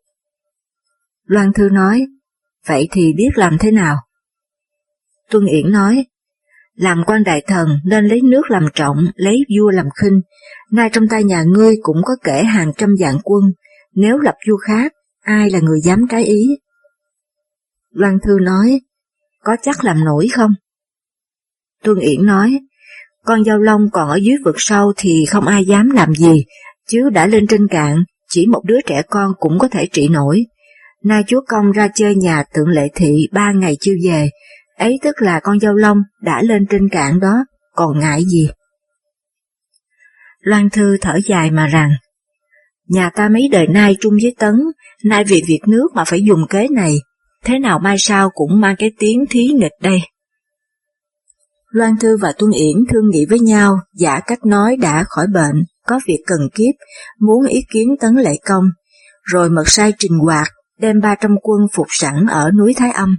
Loan 1.26 1.54
Thư 1.54 1.70
nói, 1.70 2.06
vậy 2.68 2.88
thì 2.92 3.14
biết 3.18 3.30
làm 3.36 3.58
thế 3.58 3.72
nào? 3.72 3.96
Tuân 5.32 5.46
Yển 5.46 5.72
nói, 5.72 6.06
làm 6.76 7.04
quan 7.06 7.24
đại 7.24 7.44
thần 7.48 7.80
nên 7.86 8.06
lấy 8.06 8.22
nước 8.22 8.42
làm 8.50 8.68
trọng, 8.74 8.98
lấy 9.16 9.38
vua 9.58 9.70
làm 9.70 9.86
khinh, 10.02 10.22
nay 10.72 10.90
trong 10.94 11.08
tay 11.08 11.24
nhà 11.24 11.44
ngươi 11.44 11.76
cũng 11.82 11.98
có 12.06 12.14
kể 12.24 12.44
hàng 12.44 12.72
trăm 12.78 12.96
vạn 13.00 13.18
quân, 13.24 13.44
nếu 13.94 14.18
lập 14.18 14.36
vua 14.48 14.58
khác, 14.58 14.92
ai 15.22 15.50
là 15.50 15.60
người 15.60 15.80
dám 15.82 16.08
trái 16.10 16.24
ý? 16.24 16.58
Loan 17.92 18.18
Thư 18.26 18.38
nói, 18.42 18.82
có 19.48 19.56
chắc 19.62 19.84
làm 19.84 20.06
nổi 20.06 20.28
không? 20.34 20.52
Tuân 21.84 21.98
Yển 21.98 22.26
nói, 22.26 22.60
con 23.26 23.44
dao 23.44 23.58
long 23.58 23.90
còn 23.92 24.10
ở 24.10 24.16
dưới 24.16 24.36
vực 24.46 24.56
sâu 24.58 24.94
thì 24.98 25.26
không 25.30 25.48
ai 25.48 25.66
dám 25.66 25.90
làm 25.90 26.14
gì, 26.16 26.46
chứ 26.88 27.10
đã 27.10 27.28
lên 27.28 27.48
trên 27.48 27.68
cạn, 27.68 28.04
chỉ 28.30 28.46
một 28.46 28.62
đứa 28.66 28.82
trẻ 28.86 29.02
con 29.10 29.32
cũng 29.40 29.60
có 29.60 29.68
thể 29.68 29.88
trị 29.92 30.08
nổi. 30.08 30.46
Nay 31.04 31.24
chúa 31.28 31.42
công 31.48 31.72
ra 31.72 31.88
chơi 31.96 32.16
nhà 32.16 32.44
tượng 32.54 32.68
lệ 32.68 32.88
thị 32.96 33.28
ba 33.32 33.52
ngày 33.52 33.78
chưa 33.82 33.94
về, 34.04 34.30
ấy 34.78 35.00
tức 35.04 35.22
là 35.22 35.40
con 35.40 35.60
dao 35.60 35.76
long 35.76 35.98
đã 36.22 36.42
lên 36.42 36.66
trên 36.70 36.90
cạn 36.90 37.20
đó, 37.20 37.46
còn 37.76 38.00
ngại 38.00 38.24
gì? 38.26 38.50
Loan 40.40 40.70
Thư 40.70 40.98
thở 41.02 41.20
dài 41.26 41.52
mà 41.52 41.68
rằng, 41.68 41.92
nhà 42.88 43.10
ta 43.10 43.30
mấy 43.30 43.42
đời 43.52 43.68
nay 43.68 43.96
chung 44.00 44.14
với 44.22 44.36
Tấn, 44.40 44.56
nay 45.04 45.24
vì 45.24 45.44
việc 45.48 45.62
nước 45.68 45.88
mà 45.94 46.04
phải 46.06 46.24
dùng 46.24 46.48
kế 46.50 46.68
này, 46.68 46.94
thế 47.48 47.60
nào 47.60 47.80
mai 47.80 47.96
sau 48.00 48.30
cũng 48.30 48.62
mang 48.62 48.76
cái 48.80 48.92
tiếng 49.00 49.26
thí 49.30 49.44
nghịch 49.48 49.72
đây. 49.82 50.00
Loan 51.72 51.98
Thư 52.00 52.18
và 52.18 52.34
Tuân 52.38 52.52
Yển 52.52 52.76
thương 52.90 53.10
nghị 53.10 53.26
với 53.30 53.40
nhau, 53.40 53.80
giả 53.94 54.20
cách 54.20 54.46
nói 54.46 54.78
đã 54.82 55.04
khỏi 55.08 55.28
bệnh, 55.34 55.56
có 55.88 56.00
việc 56.08 56.24
cần 56.28 56.40
kiếp, 56.56 56.76
muốn 57.20 57.46
ý 57.48 57.66
kiến 57.72 57.88
Tấn 58.00 58.16
Lệ 58.16 58.34
Công, 58.46 58.64
rồi 59.24 59.50
mật 59.50 59.64
sai 59.70 59.94
trình 60.00 60.12
hoạt, 60.12 60.48
đem 60.80 61.00
300 61.02 61.36
quân 61.42 61.68
phục 61.74 61.88
sẵn 61.90 62.26
ở 62.30 62.52
núi 62.52 62.74
Thái 62.78 62.92
Âm. 62.92 63.18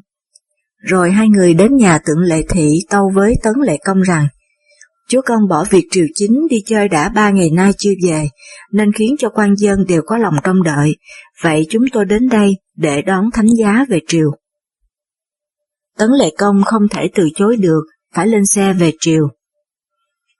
Rồi 0.79 1.11
hai 1.11 1.29
người 1.29 1.55
đến 1.55 1.77
nhà 1.77 1.99
tượng 1.99 2.21
Lệ 2.21 2.43
Thị 2.49 2.79
tâu 2.91 3.11
với 3.15 3.35
Tấn 3.43 3.55
Lệ 3.63 3.79
Công 3.85 4.01
rằng, 4.01 4.29
Chúa 5.09 5.21
Công 5.27 5.49
bỏ 5.49 5.65
việc 5.71 5.85
triều 5.91 6.07
chính 6.15 6.47
đi 6.51 6.57
chơi 6.67 6.89
đã 6.89 7.09
ba 7.09 7.31
ngày 7.31 7.51
nay 7.51 7.73
chưa 7.79 7.93
về, 8.07 8.29
nên 8.73 8.93
khiến 8.93 9.17
cho 9.19 9.29
quan 9.29 9.55
dân 9.57 9.85
đều 9.89 10.03
có 10.07 10.19
lòng 10.19 10.35
trông 10.45 10.63
đợi, 10.63 10.97
vậy 11.43 11.67
chúng 11.71 11.83
tôi 11.93 12.05
đến 12.05 12.29
đây 12.29 12.57
để 12.77 13.03
đón 13.03 13.31
thánh 13.33 13.47
giá 13.59 13.85
về 13.89 14.01
triều. 14.09 14.31
Tấn 15.99 16.11
Lệ 16.19 16.31
Công 16.39 16.63
không 16.65 16.89
thể 16.89 17.09
từ 17.15 17.29
chối 17.35 17.57
được, 17.57 17.83
phải 18.15 18.27
lên 18.27 18.47
xe 18.47 18.73
về 18.73 18.93
triều. 19.01 19.29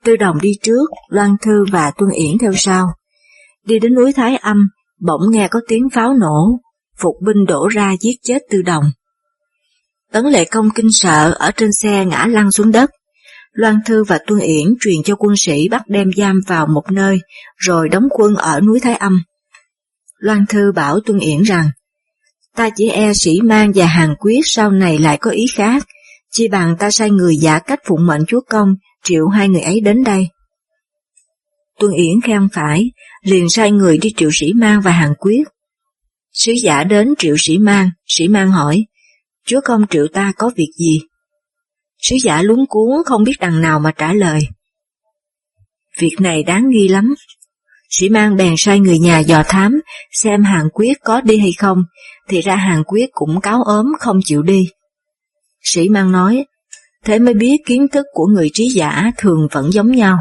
Tư 0.05 0.17
đồng 0.17 0.41
đi 0.41 0.53
trước, 0.63 0.87
Loan 1.09 1.37
Thư 1.43 1.65
và 1.73 1.93
Tuân 1.99 2.11
Yển 2.11 2.39
theo 2.41 2.53
sau. 2.57 2.87
Đi 3.65 3.79
đến 3.79 3.95
núi 3.95 4.13
Thái 4.13 4.37
Âm, 4.37 4.69
bỗng 5.01 5.31
nghe 5.31 5.49
có 5.49 5.61
tiếng 5.69 5.89
pháo 5.95 6.15
nổ, 6.15 6.61
phục 6.99 7.15
binh 7.27 7.45
đổ 7.45 7.69
ra 7.69 7.95
giết 8.01 8.15
chết 8.23 8.39
Tư 8.51 8.63
đồng. 8.63 8.85
Tấn 10.13 10.25
Lệ 10.25 10.45
Công 10.45 10.71
kinh 10.75 10.93
sợ 10.93 11.37
ở 11.39 11.51
trên 11.51 11.73
xe 11.73 12.05
ngã 12.05 12.27
lăn 12.27 12.51
xuống 12.51 12.73
đất. 12.73 12.91
Loan 13.59 13.79
Thư 13.87 14.05
và 14.05 14.19
Tuân 14.27 14.41
Yển 14.41 14.75
truyền 14.81 15.03
cho 15.05 15.15
quân 15.17 15.37
sĩ 15.37 15.69
bắt 15.69 15.83
đem 15.89 16.11
giam 16.17 16.41
vào 16.47 16.67
một 16.67 16.93
nơi, 16.93 17.21
rồi 17.57 17.89
đóng 17.89 18.09
quân 18.11 18.35
ở 18.35 18.61
núi 18.61 18.81
Thái 18.81 18.95
Âm. 18.95 19.23
Loan 20.19 20.47
Thư 20.49 20.73
bảo 20.73 21.01
Tuân 21.01 21.19
Yển 21.19 21.43
rằng, 21.43 21.71
ta 22.57 22.71
chỉ 22.77 22.89
e 22.89 23.13
sĩ 23.15 23.41
mang 23.41 23.73
và 23.75 23.87
hàng 23.87 24.15
quyết 24.19 24.41
sau 24.45 24.71
này 24.71 24.99
lại 24.99 25.19
có 25.21 25.31
ý 25.31 25.47
khác, 25.55 25.87
chi 26.31 26.49
bằng 26.49 26.77
ta 26.79 26.91
sai 26.91 27.11
người 27.11 27.37
giả 27.37 27.59
cách 27.59 27.79
phụng 27.87 28.07
mệnh 28.07 28.27
chúa 28.29 28.41
công, 28.41 28.75
triệu 29.05 29.29
hai 29.29 29.49
người 29.49 29.63
ấy 29.63 29.81
đến 29.81 30.05
đây. 30.05 30.29
Tuân 31.79 31.93
Yển 31.93 32.21
khen 32.25 32.49
phải, 32.53 32.91
liền 33.23 33.49
sai 33.49 33.73
người 33.73 33.99
đi 33.99 34.13
triệu 34.17 34.31
sĩ 34.33 34.53
mang 34.53 34.81
và 34.81 34.91
hàng 34.91 35.15
quyết. 35.19 35.43
Sứ 36.33 36.53
giả 36.53 36.85
đến 36.85 37.15
triệu 37.19 37.35
sĩ 37.39 37.59
mang, 37.59 37.91
sĩ 38.07 38.29
mang 38.29 38.51
hỏi, 38.51 38.85
chúa 39.47 39.61
công 39.65 39.87
triệu 39.91 40.07
ta 40.13 40.33
có 40.37 40.51
việc 40.57 40.71
gì? 40.79 41.01
Sứ 41.99 42.17
giả 42.25 42.43
lúng 42.43 42.67
cuốn 42.69 43.05
không 43.07 43.25
biết 43.25 43.37
đằng 43.41 43.61
nào 43.61 43.79
mà 43.79 43.93
trả 43.93 44.13
lời. 44.13 44.41
Việc 45.99 46.17
này 46.21 46.43
đáng 46.43 46.69
nghi 46.69 46.89
lắm. 46.89 47.15
Sĩ 47.91 48.09
mang 48.09 48.37
bèn 48.37 48.55
sai 48.57 48.81
người 48.81 48.99
nhà 48.99 49.19
dò 49.19 49.43
thám, 49.49 49.81
xem 50.13 50.43
hàng 50.45 50.69
quyết 50.73 50.99
có 51.05 51.21
đi 51.21 51.39
hay 51.39 51.53
không, 51.59 51.83
thì 52.29 52.41
ra 52.41 52.57
hàng 52.57 52.83
quyết 52.87 53.07
cũng 53.13 53.41
cáo 53.41 53.63
ốm 53.63 53.87
không 54.01 54.21
chịu 54.25 54.43
đi. 54.43 54.69
Sĩ 55.63 55.89
mang 55.89 56.13
nói, 56.13 56.45
thế 57.05 57.19
mới 57.19 57.35
biết 57.35 57.57
kiến 57.67 57.89
thức 57.89 58.07
của 58.13 58.27
người 58.27 58.51
trí 58.53 58.69
giả 58.69 59.11
thường 59.17 59.49
vẫn 59.53 59.73
giống 59.73 59.93
nhau. 59.93 60.19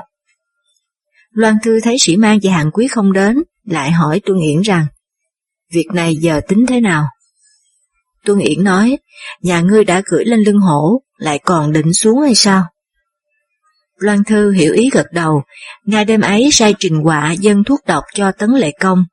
Loan 1.31 1.55
Thư 1.63 1.79
thấy 1.79 1.95
sĩ 1.99 2.17
mang 2.17 2.39
và 2.43 2.51
hàng 2.53 2.71
quyết 2.73 2.91
không 2.91 3.13
đến, 3.13 3.43
lại 3.65 3.91
hỏi 3.91 4.21
Tuân 4.25 4.39
Yển 4.39 4.61
rằng, 4.61 4.85
việc 5.71 5.87
này 5.93 6.15
giờ 6.15 6.41
tính 6.47 6.65
thế 6.67 6.81
nào? 6.81 7.07
Tuân 8.27 8.39
Yển 8.39 8.63
nói, 8.63 8.97
nhà 9.41 9.61
ngươi 9.61 9.83
đã 9.83 10.01
gửi 10.11 10.25
lên 10.25 10.39
lưng 10.39 10.59
hổ, 10.59 11.01
lại 11.17 11.39
còn 11.39 11.73
định 11.73 11.93
xuống 11.93 12.21
hay 12.21 12.35
sao? 12.35 12.63
Loan 13.97 14.23
Thư 14.23 14.51
hiểu 14.51 14.73
ý 14.73 14.89
gật 14.93 15.05
đầu, 15.11 15.43
ngay 15.85 16.05
đêm 16.05 16.21
ấy 16.21 16.49
sai 16.51 16.73
trình 16.79 17.03
quạ 17.03 17.31
dân 17.31 17.63
thuốc 17.63 17.79
độc 17.87 18.03
cho 18.15 18.31
Tấn 18.31 18.49
Lệ 18.49 18.71
Công. 18.79 19.03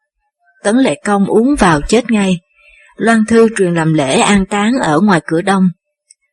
Tấn 0.65 0.77
Lệ 0.77 0.95
Công 1.05 1.27
uống 1.27 1.55
vào 1.59 1.81
chết 1.81 2.11
ngay. 2.11 2.39
Loan 2.97 3.25
Thư 3.29 3.49
truyền 3.57 3.75
làm 3.75 3.95
lễ 3.95 4.21
an 4.21 4.47
táng 4.47 4.73
ở 4.83 5.01
ngoài 5.01 5.21
cửa 5.27 5.41
đông. 5.41 5.69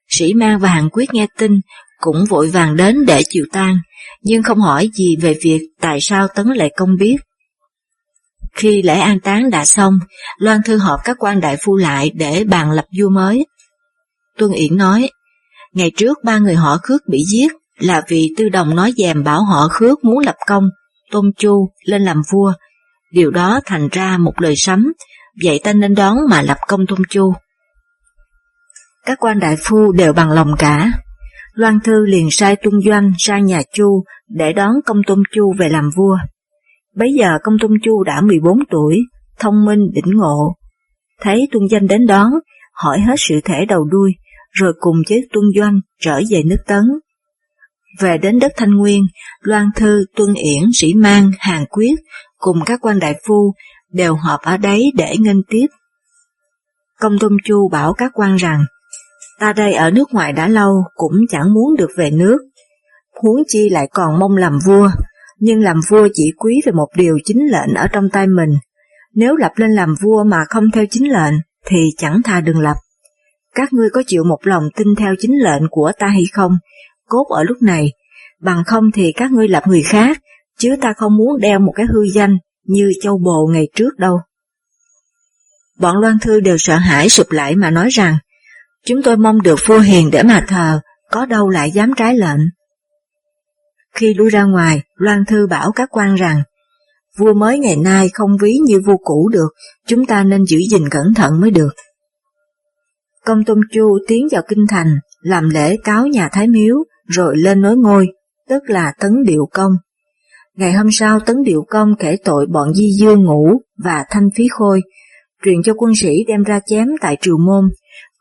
Sĩ 0.09 0.33
Mang 0.33 0.59
và 0.59 0.69
Hạng 0.69 0.89
Quyết 0.89 1.13
nghe 1.13 1.27
tin, 1.37 1.59
cũng 1.99 2.25
vội 2.29 2.47
vàng 2.47 2.75
đến 2.75 3.05
để 3.05 3.23
chịu 3.29 3.45
tang, 3.51 3.77
nhưng 4.21 4.43
không 4.43 4.59
hỏi 4.59 4.89
gì 4.93 5.15
về 5.21 5.35
việc 5.43 5.61
tại 5.81 5.97
sao 6.01 6.27
Tấn 6.27 6.47
Lệ 6.47 6.69
Công 6.77 6.95
biết. 6.99 7.15
Khi 8.55 8.81
lễ 8.81 8.99
an 8.99 9.19
táng 9.19 9.49
đã 9.49 9.65
xong, 9.65 9.99
Loan 10.37 10.61
Thư 10.65 10.77
họp 10.77 10.99
các 11.03 11.17
quan 11.19 11.41
đại 11.41 11.57
phu 11.65 11.75
lại 11.75 12.11
để 12.13 12.43
bàn 12.43 12.71
lập 12.71 12.85
vua 12.99 13.09
mới. 13.09 13.45
Tuân 14.37 14.51
Yển 14.51 14.77
nói, 14.77 15.09
ngày 15.73 15.91
trước 15.97 16.17
ba 16.23 16.37
người 16.37 16.55
họ 16.55 16.77
khước 16.83 17.01
bị 17.07 17.23
giết 17.31 17.51
là 17.77 18.01
vì 18.07 18.29
Tư 18.37 18.49
Đồng 18.49 18.75
nói 18.75 18.93
dèm 18.97 19.23
bảo 19.23 19.43
họ 19.43 19.67
khước 19.67 20.03
muốn 20.03 20.19
lập 20.25 20.35
công, 20.47 20.69
Tôn 21.11 21.31
Chu 21.37 21.69
lên 21.85 22.01
làm 22.01 22.21
vua. 22.31 22.53
Điều 23.11 23.31
đó 23.31 23.59
thành 23.65 23.89
ra 23.91 24.17
một 24.17 24.33
lời 24.41 24.53
sấm, 24.55 24.93
vậy 25.43 25.59
ta 25.63 25.73
nên 25.73 25.95
đón 25.95 26.17
mà 26.29 26.41
lập 26.41 26.57
công 26.67 26.85
Tôn 26.87 26.99
Chu. 27.09 27.33
Các 29.05 29.17
quan 29.21 29.39
đại 29.39 29.55
phu 29.63 29.91
đều 29.91 30.13
bằng 30.13 30.31
lòng 30.31 30.55
cả. 30.59 30.91
Loan 31.53 31.79
Thư 31.83 32.05
liền 32.05 32.31
sai 32.31 32.55
Tuân 32.55 32.73
Doanh 32.85 33.11
sang 33.17 33.45
nhà 33.45 33.61
Chu 33.73 34.03
để 34.29 34.53
đón 34.53 34.71
công 34.85 34.97
Tôn 35.07 35.23
Chu 35.35 35.53
về 35.59 35.69
làm 35.69 35.89
vua. 35.95 36.17
Bấy 36.95 37.13
giờ 37.13 37.37
công 37.43 37.57
Tôn 37.61 37.71
Chu 37.83 38.03
đã 38.03 38.21
14 38.21 38.57
tuổi, 38.69 38.99
thông 39.39 39.65
minh 39.65 39.79
đỉnh 39.93 40.17
ngộ. 40.17 40.55
Thấy 41.21 41.47
Tuân 41.51 41.67
Danh 41.67 41.87
đến 41.87 42.07
đón, 42.07 42.31
hỏi 42.73 42.99
hết 42.99 43.15
sự 43.17 43.39
thể 43.45 43.65
đầu 43.65 43.83
đuôi, 43.83 44.11
rồi 44.51 44.73
cùng 44.79 44.95
với 45.09 45.27
Tuân 45.33 45.45
Doanh 45.55 45.79
trở 45.99 46.21
về 46.29 46.43
nước 46.45 46.63
Tấn. 46.67 46.83
Về 47.99 48.17
đến 48.17 48.39
đất 48.39 48.51
Thanh 48.57 48.75
Nguyên, 48.75 49.03
Loan 49.41 49.67
Thư, 49.75 50.05
Tuân 50.15 50.33
Yển, 50.33 50.63
Sĩ 50.73 50.93
Mang, 50.93 51.31
Hàng 51.39 51.65
Quyết 51.69 51.95
cùng 52.37 52.57
các 52.65 52.79
quan 52.81 52.99
đại 52.99 53.15
phu 53.27 53.53
đều 53.91 54.15
họp 54.15 54.41
ở 54.41 54.57
đấy 54.57 54.91
để 54.95 55.15
nghênh 55.19 55.43
tiếp. 55.49 55.67
Công 56.99 57.19
Tôn 57.19 57.37
Chu 57.45 57.69
bảo 57.71 57.93
các 57.93 58.11
quan 58.13 58.35
rằng, 58.35 58.65
ta 59.39 59.53
đây 59.53 59.73
ở 59.73 59.91
nước 59.91 60.13
ngoài 60.13 60.33
đã 60.33 60.47
lâu 60.47 60.83
cũng 60.95 61.15
chẳng 61.29 61.53
muốn 61.53 61.75
được 61.77 61.89
về 61.97 62.11
nước, 62.11 62.37
huống 63.21 63.43
chi 63.47 63.69
lại 63.69 63.87
còn 63.93 64.19
mong 64.19 64.37
làm 64.37 64.59
vua, 64.65 64.89
nhưng 65.41 65.59
làm 65.59 65.79
vua 65.89 66.07
chỉ 66.13 66.31
quý 66.37 66.61
về 66.65 66.71
một 66.71 66.87
điều 66.95 67.17
chính 67.25 67.51
lệnh 67.51 67.75
ở 67.75 67.87
trong 67.87 68.09
tay 68.09 68.27
mình. 68.27 68.49
Nếu 69.13 69.35
lập 69.35 69.51
lên 69.55 69.71
làm 69.71 69.95
vua 70.01 70.23
mà 70.23 70.45
không 70.49 70.71
theo 70.71 70.85
chính 70.89 71.11
lệnh, 71.11 71.33
thì 71.65 71.77
chẳng 71.97 72.21
tha 72.23 72.41
đừng 72.41 72.59
lập. 72.59 72.75
Các 73.55 73.73
ngươi 73.73 73.89
có 73.93 74.03
chịu 74.07 74.23
một 74.23 74.39
lòng 74.43 74.63
tin 74.75 74.87
theo 74.97 75.13
chính 75.19 75.31
lệnh 75.43 75.61
của 75.69 75.91
ta 75.99 76.07
hay 76.07 76.23
không, 76.33 76.51
cốt 77.07 77.25
ở 77.29 77.43
lúc 77.43 77.57
này, 77.61 77.93
bằng 78.41 78.63
không 78.63 78.91
thì 78.91 79.11
các 79.15 79.31
ngươi 79.31 79.47
lập 79.47 79.63
người 79.67 79.83
khác, 79.83 80.21
chứ 80.59 80.75
ta 80.81 80.93
không 80.97 81.17
muốn 81.17 81.39
đeo 81.39 81.59
một 81.59 81.73
cái 81.75 81.85
hư 81.85 82.03
danh 82.13 82.37
như 82.65 82.91
châu 83.01 83.17
bồ 83.17 83.47
ngày 83.53 83.67
trước 83.75 83.97
đâu. 83.97 84.19
Bọn 85.79 85.97
loan 85.97 86.19
thư 86.19 86.39
đều 86.39 86.57
sợ 86.57 86.75
hãi 86.75 87.09
sụp 87.09 87.31
lại 87.31 87.55
mà 87.55 87.71
nói 87.71 87.89
rằng, 87.89 88.17
chúng 88.85 89.03
tôi 89.03 89.17
mong 89.17 89.41
được 89.41 89.59
vua 89.65 89.79
hiền 89.79 90.11
để 90.11 90.23
mà 90.23 90.45
thờ, 90.47 90.79
có 91.11 91.25
đâu 91.25 91.49
lại 91.49 91.71
dám 91.71 91.93
trái 91.97 92.17
lệnh. 92.17 92.39
Khi 93.95 94.13
lui 94.13 94.29
ra 94.29 94.43
ngoài, 94.43 94.81
Loan 94.95 95.25
Thư 95.25 95.47
bảo 95.47 95.71
các 95.75 95.89
quan 95.91 96.15
rằng, 96.15 96.41
vua 97.17 97.33
mới 97.33 97.59
ngày 97.59 97.75
nay 97.75 98.09
không 98.13 98.37
ví 98.41 98.57
như 98.67 98.81
vua 98.85 98.97
cũ 99.03 99.29
được, 99.33 99.49
chúng 99.87 100.05
ta 100.05 100.23
nên 100.23 100.45
giữ 100.45 100.57
gìn 100.71 100.89
cẩn 100.89 101.13
thận 101.15 101.41
mới 101.41 101.51
được. 101.51 101.71
Công 103.25 103.43
Tôn 103.43 103.61
Chu 103.73 103.97
tiến 104.07 104.27
vào 104.31 104.41
kinh 104.47 104.65
thành, 104.69 104.95
làm 105.21 105.49
lễ 105.49 105.77
cáo 105.83 106.07
nhà 106.07 106.29
Thái 106.31 106.47
Miếu, 106.47 106.75
rồi 107.07 107.37
lên 107.37 107.61
nối 107.61 107.77
ngôi, 107.77 108.07
tức 108.49 108.63
là 108.67 108.93
Tấn 108.99 109.23
Điệu 109.25 109.49
Công. 109.53 109.71
Ngày 110.55 110.73
hôm 110.73 110.87
sau 110.91 111.19
Tấn 111.19 111.35
Điệu 111.43 111.65
Công 111.69 111.95
kể 111.99 112.17
tội 112.23 112.45
bọn 112.45 112.73
Di 112.73 112.91
Dương 112.99 113.23
Ngũ 113.23 113.61
và 113.83 114.05
Thanh 114.09 114.29
Phí 114.35 114.47
Khôi, 114.51 114.81
truyền 115.43 115.63
cho 115.63 115.73
quân 115.77 115.95
sĩ 115.95 116.23
đem 116.27 116.43
ra 116.43 116.59
chém 116.65 116.87
tại 117.01 117.17
Triều 117.21 117.37
Môn, 117.37 117.69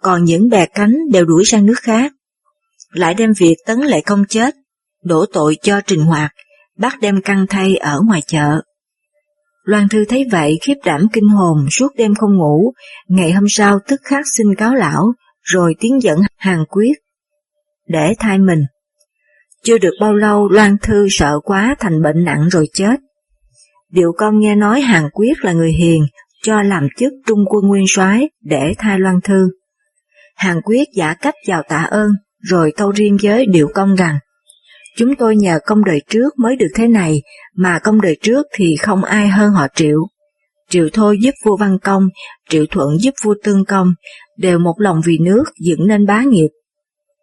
còn 0.03 0.25
những 0.25 0.49
bè 0.49 0.67
cánh 0.67 0.95
đều 1.13 1.25
đuổi 1.25 1.45
sang 1.45 1.67
nước 1.67 1.79
khác. 1.83 2.13
Lại 2.93 3.15
đem 3.15 3.33
việc 3.39 3.57
Tấn 3.67 3.79
Lệ 3.79 4.01
Công 4.01 4.25
chết, 4.29 4.55
đổ 5.05 5.25
tội 5.33 5.57
cho 5.63 5.81
Trình 5.87 6.01
Hoạt, 6.01 6.33
bắt 6.79 6.95
đem 7.01 7.23
căng 7.23 7.47
thay 7.49 7.77
ở 7.77 8.01
ngoài 8.07 8.23
chợ. 8.27 8.61
Loan 9.65 9.89
Thư 9.89 10.05
thấy 10.09 10.25
vậy 10.33 10.59
khiếp 10.63 10.75
đảm 10.85 11.07
kinh 11.13 11.29
hồn 11.29 11.57
suốt 11.71 11.89
đêm 11.97 12.15
không 12.15 12.37
ngủ, 12.39 12.73
ngày 13.09 13.33
hôm 13.33 13.45
sau 13.49 13.79
tức 13.89 14.01
khắc 14.05 14.25
xin 14.37 14.55
cáo 14.55 14.75
lão, 14.75 15.13
rồi 15.43 15.75
tiến 15.81 16.03
dẫn 16.03 16.19
hàng 16.37 16.65
quyết, 16.69 16.93
để 17.89 18.15
thai 18.19 18.39
mình. 18.39 18.65
Chưa 19.65 19.79
được 19.79 19.95
bao 20.01 20.15
lâu 20.15 20.49
Loan 20.49 20.77
Thư 20.83 21.07
sợ 21.11 21.41
quá 21.45 21.75
thành 21.81 22.03
bệnh 22.03 22.25
nặng 22.25 22.49
rồi 22.51 22.69
chết. 22.73 23.01
Điệu 23.91 24.13
công 24.19 24.39
nghe 24.39 24.55
nói 24.55 24.81
hàng 24.81 25.09
quyết 25.13 25.45
là 25.45 25.53
người 25.53 25.73
hiền, 25.73 26.03
cho 26.43 26.63
làm 26.63 26.89
chức 26.99 27.13
trung 27.27 27.45
quân 27.49 27.65
nguyên 27.69 27.85
soái 27.89 28.31
để 28.41 28.75
thai 28.79 28.99
Loan 28.99 29.21
Thư. 29.25 29.49
Hàng 30.37 30.63
quyết 30.65 30.89
giả 30.97 31.15
cách 31.15 31.35
chào 31.47 31.63
tạ 31.69 31.83
ơn, 31.91 32.11
rồi 32.39 32.73
tâu 32.77 32.91
riêng 32.91 33.17
với 33.23 33.47
điệu 33.47 33.69
công 33.75 33.95
rằng, 33.95 34.19
Chúng 35.01 35.15
tôi 35.19 35.37
nhờ 35.37 35.59
công 35.67 35.85
đời 35.85 36.03
trước 36.11 36.39
mới 36.39 36.57
được 36.57 36.67
thế 36.75 36.89
này, 36.89 37.23
mà 37.57 37.79
công 37.79 38.01
đời 38.01 38.17
trước 38.23 38.47
thì 38.55 38.77
không 38.77 39.05
ai 39.05 39.29
hơn 39.29 39.53
họ 39.53 39.67
Triệu. 39.75 39.99
Triệu 40.69 40.89
Thôi 40.93 41.19
giúp 41.23 41.31
vua 41.45 41.57
Văn 41.57 41.79
Công, 41.79 42.09
Triệu 42.49 42.67
Thuận 42.71 42.89
giúp 43.01 43.15
vua 43.25 43.35
Tương 43.45 43.65
Công, 43.65 43.95
đều 44.39 44.59
một 44.59 44.75
lòng 44.79 45.01
vì 45.05 45.19
nước 45.19 45.45
dựng 45.61 45.87
nên 45.87 46.07
bá 46.07 46.23
nghiệp. 46.23 46.49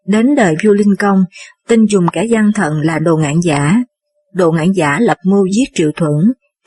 Đến 0.08 0.36
đời 0.36 0.56
vua 0.64 0.74
Linh 0.74 0.96
Công, 1.00 1.24
tin 1.68 1.86
dùng 1.86 2.08
kẻ 2.14 2.26
gian 2.26 2.52
thận 2.52 2.82
là 2.82 3.00
đồ 3.00 3.18
ngạn 3.18 3.40
giả. 3.44 3.84
Đồ 4.34 4.52
ngạn 4.52 4.72
giả 4.72 5.00
lập 5.00 5.18
mưu 5.26 5.48
giết 5.56 5.70
Triệu 5.74 5.92
Thuận, 5.96 6.16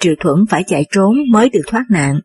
Triệu 0.01 0.15
Thuận 0.21 0.47
phải 0.51 0.65
chạy 0.67 0.85
trốn 0.93 1.17
mới 1.31 1.49
được 1.49 1.63
thoát 1.67 1.85
nạn. 1.91 2.21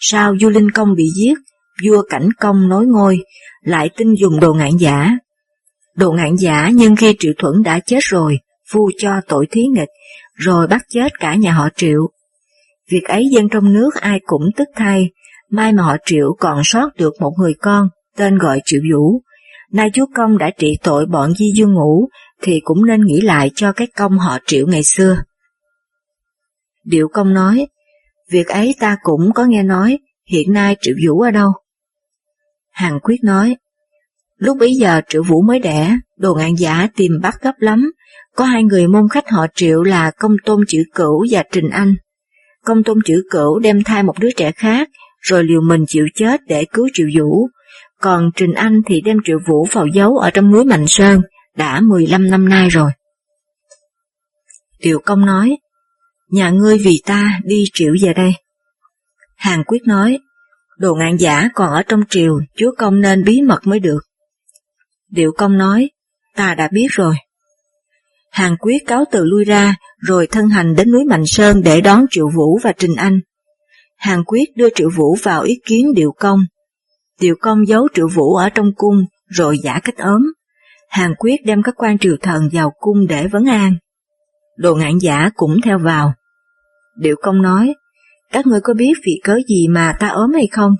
Sau 0.00 0.34
vua 0.40 0.50
Linh 0.50 0.70
Công 0.70 0.94
bị 0.94 1.04
giết, 1.16 1.38
vua 1.86 2.02
Cảnh 2.10 2.28
Công 2.40 2.68
nối 2.68 2.86
ngôi, 2.86 3.18
lại 3.62 3.90
tin 3.96 4.14
dùng 4.14 4.40
đồ 4.40 4.54
ngạn 4.54 4.76
giả, 4.76 5.10
Đồ 6.00 6.12
ngạn 6.12 6.36
giả 6.36 6.70
nhưng 6.74 6.96
khi 6.96 7.16
Triệu 7.18 7.32
Thuẫn 7.38 7.62
đã 7.62 7.80
chết 7.86 7.98
rồi, 8.00 8.38
phu 8.72 8.90
cho 8.98 9.20
tội 9.28 9.46
thí 9.50 9.62
nghịch, 9.62 9.88
rồi 10.34 10.66
bắt 10.66 10.82
chết 10.88 11.20
cả 11.20 11.34
nhà 11.34 11.52
họ 11.52 11.68
Triệu. 11.76 12.10
Việc 12.90 13.04
ấy 13.04 13.28
dân 13.32 13.48
trong 13.48 13.72
nước 13.72 13.90
ai 13.94 14.20
cũng 14.26 14.42
tức 14.56 14.68
thay, 14.76 15.10
mai 15.50 15.72
mà 15.72 15.82
họ 15.82 15.96
Triệu 16.04 16.36
còn 16.38 16.60
sót 16.64 16.90
được 16.96 17.14
một 17.20 17.32
người 17.38 17.54
con, 17.60 17.88
tên 18.16 18.38
gọi 18.38 18.60
Triệu 18.64 18.80
Vũ. 18.92 19.22
Nay 19.72 19.90
chúa 19.94 20.06
công 20.14 20.38
đã 20.38 20.50
trị 20.58 20.78
tội 20.82 21.06
bọn 21.06 21.34
Di 21.34 21.52
Dương 21.56 21.74
Ngũ, 21.74 22.08
thì 22.42 22.60
cũng 22.64 22.86
nên 22.86 23.04
nghĩ 23.04 23.20
lại 23.20 23.50
cho 23.54 23.72
cái 23.72 23.86
công 23.96 24.18
họ 24.18 24.38
Triệu 24.46 24.66
ngày 24.66 24.82
xưa. 24.82 25.16
Điệu 26.84 27.08
công 27.12 27.34
nói, 27.34 27.66
việc 28.30 28.48
ấy 28.48 28.74
ta 28.80 28.96
cũng 29.02 29.32
có 29.34 29.44
nghe 29.44 29.62
nói, 29.62 29.98
hiện 30.26 30.52
nay 30.52 30.76
Triệu 30.80 30.94
Vũ 31.06 31.20
ở 31.20 31.30
đâu? 31.30 31.52
Hàng 32.70 33.00
Quyết 33.02 33.24
nói, 33.24 33.56
Lúc 34.40 34.56
bấy 34.60 34.74
giờ 34.74 35.00
triệu 35.08 35.22
vũ 35.22 35.42
mới 35.42 35.58
đẻ, 35.58 35.96
đồ 36.16 36.34
ngạn 36.34 36.54
giả 36.54 36.88
tìm 36.96 37.12
bắt 37.22 37.34
gấp 37.42 37.52
lắm, 37.58 37.92
có 38.36 38.44
hai 38.44 38.62
người 38.62 38.86
môn 38.86 39.08
khách 39.08 39.30
họ 39.30 39.46
triệu 39.54 39.82
là 39.82 40.10
công 40.10 40.32
tôn 40.44 40.64
chữ 40.68 40.82
cửu 40.94 41.26
và 41.30 41.44
trình 41.52 41.70
anh. 41.70 41.94
Công 42.64 42.82
tôn 42.82 42.98
chữ 43.04 43.22
cửu 43.30 43.58
đem 43.58 43.82
thai 43.82 44.02
một 44.02 44.18
đứa 44.20 44.30
trẻ 44.36 44.52
khác, 44.52 44.88
rồi 45.20 45.44
liều 45.44 45.60
mình 45.60 45.84
chịu 45.88 46.06
chết 46.14 46.40
để 46.46 46.64
cứu 46.72 46.88
triệu 46.92 47.06
vũ, 47.18 47.48
còn 48.00 48.30
trình 48.36 48.52
anh 48.52 48.80
thì 48.86 49.00
đem 49.00 49.16
triệu 49.24 49.38
vũ 49.46 49.66
vào 49.72 49.86
giấu 49.86 50.16
ở 50.16 50.30
trong 50.30 50.52
núi 50.52 50.64
Mạnh 50.64 50.84
Sơn, 50.86 51.20
đã 51.56 51.80
15 51.80 52.30
năm 52.30 52.48
nay 52.48 52.68
rồi. 52.68 52.90
Triệu 54.82 54.98
công 54.98 55.26
nói, 55.26 55.58
nhà 56.30 56.50
ngươi 56.50 56.78
vì 56.78 57.02
ta 57.06 57.40
đi 57.44 57.64
triệu 57.72 57.94
về 58.02 58.14
đây. 58.14 58.32
Hàng 59.36 59.64
quyết 59.66 59.82
nói, 59.86 60.18
đồ 60.78 60.94
ngạn 60.94 61.16
giả 61.16 61.48
còn 61.54 61.70
ở 61.70 61.82
trong 61.82 62.00
triều, 62.08 62.40
chúa 62.56 62.74
công 62.78 63.00
nên 63.00 63.24
bí 63.24 63.42
mật 63.42 63.66
mới 63.66 63.80
được. 63.80 64.00
Điệu 65.10 65.32
công 65.36 65.58
nói, 65.58 65.90
ta 66.36 66.54
đã 66.54 66.68
biết 66.72 66.86
rồi. 66.90 67.14
Hàng 68.30 68.56
quyết 68.56 68.78
cáo 68.86 69.04
từ 69.12 69.24
lui 69.24 69.44
ra, 69.44 69.74
rồi 69.98 70.26
thân 70.26 70.48
hành 70.48 70.74
đến 70.74 70.90
núi 70.90 71.04
Mạnh 71.04 71.26
Sơn 71.26 71.62
để 71.62 71.80
đón 71.80 72.06
Triệu 72.10 72.28
Vũ 72.28 72.58
và 72.62 72.72
Trình 72.72 72.96
Anh. 72.96 73.20
Hàng 73.96 74.24
quyết 74.24 74.44
đưa 74.56 74.68
Triệu 74.74 74.90
Vũ 74.96 75.16
vào 75.22 75.42
ý 75.42 75.60
kiến 75.66 75.92
Điệu 75.94 76.12
công. 76.18 76.40
Điệu 77.20 77.34
công 77.40 77.66
giấu 77.66 77.88
Triệu 77.94 78.08
Vũ 78.08 78.34
ở 78.34 78.48
trong 78.48 78.72
cung, 78.76 79.04
rồi 79.28 79.58
giả 79.62 79.80
cách 79.84 79.98
ốm. 79.98 80.32
Hàng 80.88 81.14
quyết 81.18 81.36
đem 81.44 81.62
các 81.62 81.74
quan 81.76 81.98
triều 81.98 82.16
thần 82.22 82.48
vào 82.52 82.72
cung 82.78 83.06
để 83.06 83.26
vấn 83.26 83.44
an. 83.44 83.74
Đồ 84.56 84.74
ngạn 84.74 84.98
giả 84.98 85.30
cũng 85.34 85.60
theo 85.64 85.78
vào. 85.78 86.12
Điệu 86.98 87.16
công 87.22 87.42
nói, 87.42 87.74
các 88.32 88.46
ngươi 88.46 88.60
có 88.62 88.74
biết 88.74 88.92
vì 89.06 89.20
cớ 89.24 89.38
gì 89.48 89.68
mà 89.68 89.94
ta 90.00 90.08
ốm 90.08 90.32
hay 90.34 90.46
không? 90.52 90.72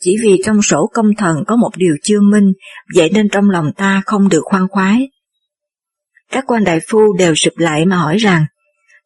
Chỉ 0.00 0.16
vì 0.22 0.42
trong 0.44 0.62
sổ 0.62 0.90
công 0.94 1.14
thần 1.18 1.36
có 1.46 1.56
một 1.56 1.70
điều 1.76 1.94
chưa 2.02 2.20
minh, 2.20 2.52
vậy 2.94 3.10
nên 3.14 3.28
trong 3.28 3.50
lòng 3.50 3.72
ta 3.76 4.02
không 4.06 4.28
được 4.28 4.42
khoan 4.44 4.68
khoái. 4.68 5.08
Các 6.30 6.44
quan 6.46 6.64
đại 6.64 6.80
phu 6.88 7.16
đều 7.18 7.34
sụp 7.34 7.52
lại 7.56 7.86
mà 7.86 7.96
hỏi 7.96 8.16
rằng, 8.16 8.44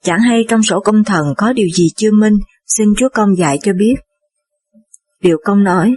chẳng 0.03 0.21
hay 0.21 0.45
trong 0.49 0.63
sổ 0.63 0.81
công 0.81 1.05
thần 1.05 1.27
có 1.37 1.53
điều 1.53 1.69
gì 1.75 1.89
chưa 1.97 2.11
minh, 2.11 2.35
xin 2.67 2.89
chúa 2.99 3.09
công 3.09 3.37
dạy 3.39 3.59
cho 3.63 3.73
biết. 3.73 3.95
Điều 5.21 5.39
công 5.45 5.65
nói, 5.65 5.95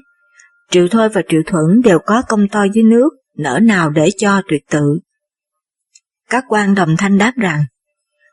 Triệu 0.71 0.87
Thôi 0.91 1.09
và 1.09 1.21
Triệu 1.29 1.41
Thuẫn 1.47 1.81
đều 1.83 1.99
có 2.05 2.21
công 2.29 2.47
to 2.51 2.63
dưới 2.73 2.83
nước, 2.83 3.09
nỡ 3.37 3.59
nào 3.59 3.89
để 3.89 4.09
cho 4.17 4.41
tuyệt 4.49 4.61
tự. 4.71 4.99
Các 6.29 6.43
quan 6.47 6.75
đồng 6.75 6.95
thanh 6.97 7.17
đáp 7.17 7.33
rằng, 7.37 7.63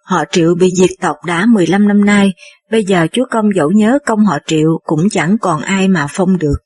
họ 0.04 0.24
Triệu 0.30 0.54
bị 0.54 0.70
diệt 0.76 0.90
tộc 1.00 1.16
đã 1.26 1.46
15 1.46 1.88
năm 1.88 2.04
nay, 2.04 2.32
bây 2.70 2.84
giờ 2.84 3.06
chúa 3.12 3.24
công 3.30 3.46
dẫu 3.56 3.70
nhớ 3.70 3.98
công 4.06 4.24
họ 4.24 4.38
Triệu 4.46 4.78
cũng 4.84 5.08
chẳng 5.10 5.36
còn 5.40 5.62
ai 5.62 5.88
mà 5.88 6.06
phong 6.10 6.38
được. 6.38 6.56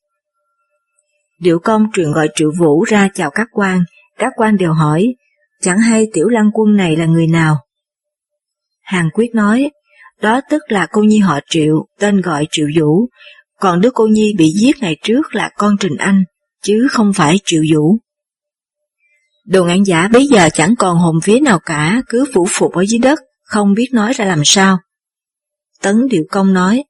Điệu 1.40 1.58
công 1.58 1.86
truyền 1.92 2.12
gọi 2.12 2.28
Triệu 2.34 2.50
Vũ 2.58 2.84
ra 2.84 3.08
chào 3.14 3.30
các 3.30 3.48
quan, 3.52 3.84
các 4.18 4.32
quan 4.36 4.56
đều 4.56 4.72
hỏi, 4.72 5.14
chẳng 5.60 5.78
hay 5.78 6.06
tiểu 6.12 6.28
lăng 6.28 6.50
quân 6.52 6.76
này 6.76 6.96
là 6.96 7.06
người 7.06 7.26
nào. 7.26 7.56
Hàng 8.82 9.08
quyết 9.14 9.34
nói, 9.34 9.70
đó 10.20 10.40
tức 10.50 10.62
là 10.68 10.86
cô 10.92 11.02
nhi 11.02 11.18
họ 11.18 11.38
Triệu, 11.48 11.86
tên 11.98 12.20
gọi 12.20 12.46
Triệu 12.50 12.66
Vũ, 12.80 13.08
còn 13.60 13.80
đứa 13.80 13.90
cô 13.94 14.06
nhi 14.06 14.34
bị 14.38 14.52
giết 14.60 14.76
ngày 14.80 14.96
trước 15.02 15.34
là 15.34 15.50
con 15.56 15.76
Trình 15.80 15.96
Anh, 15.98 16.24
chứ 16.62 16.86
không 16.90 17.12
phải 17.12 17.36
Triệu 17.44 17.62
Vũ. 17.74 17.98
Đồ 19.46 19.64
ngạn 19.64 19.82
giả 19.82 20.08
bây 20.12 20.26
giờ 20.26 20.48
chẳng 20.54 20.74
còn 20.78 20.98
hồn 20.98 21.16
vía 21.24 21.40
nào 21.40 21.58
cả, 21.58 22.02
cứ 22.08 22.24
phủ 22.34 22.46
phục 22.50 22.72
ở 22.72 22.84
dưới 22.86 22.98
đất, 22.98 23.18
không 23.42 23.74
biết 23.74 23.88
nói 23.92 24.12
ra 24.12 24.24
làm 24.24 24.42
sao. 24.44 24.78
Tấn 25.82 26.06
Điệu 26.10 26.24
Công 26.30 26.52
nói, 26.52 26.84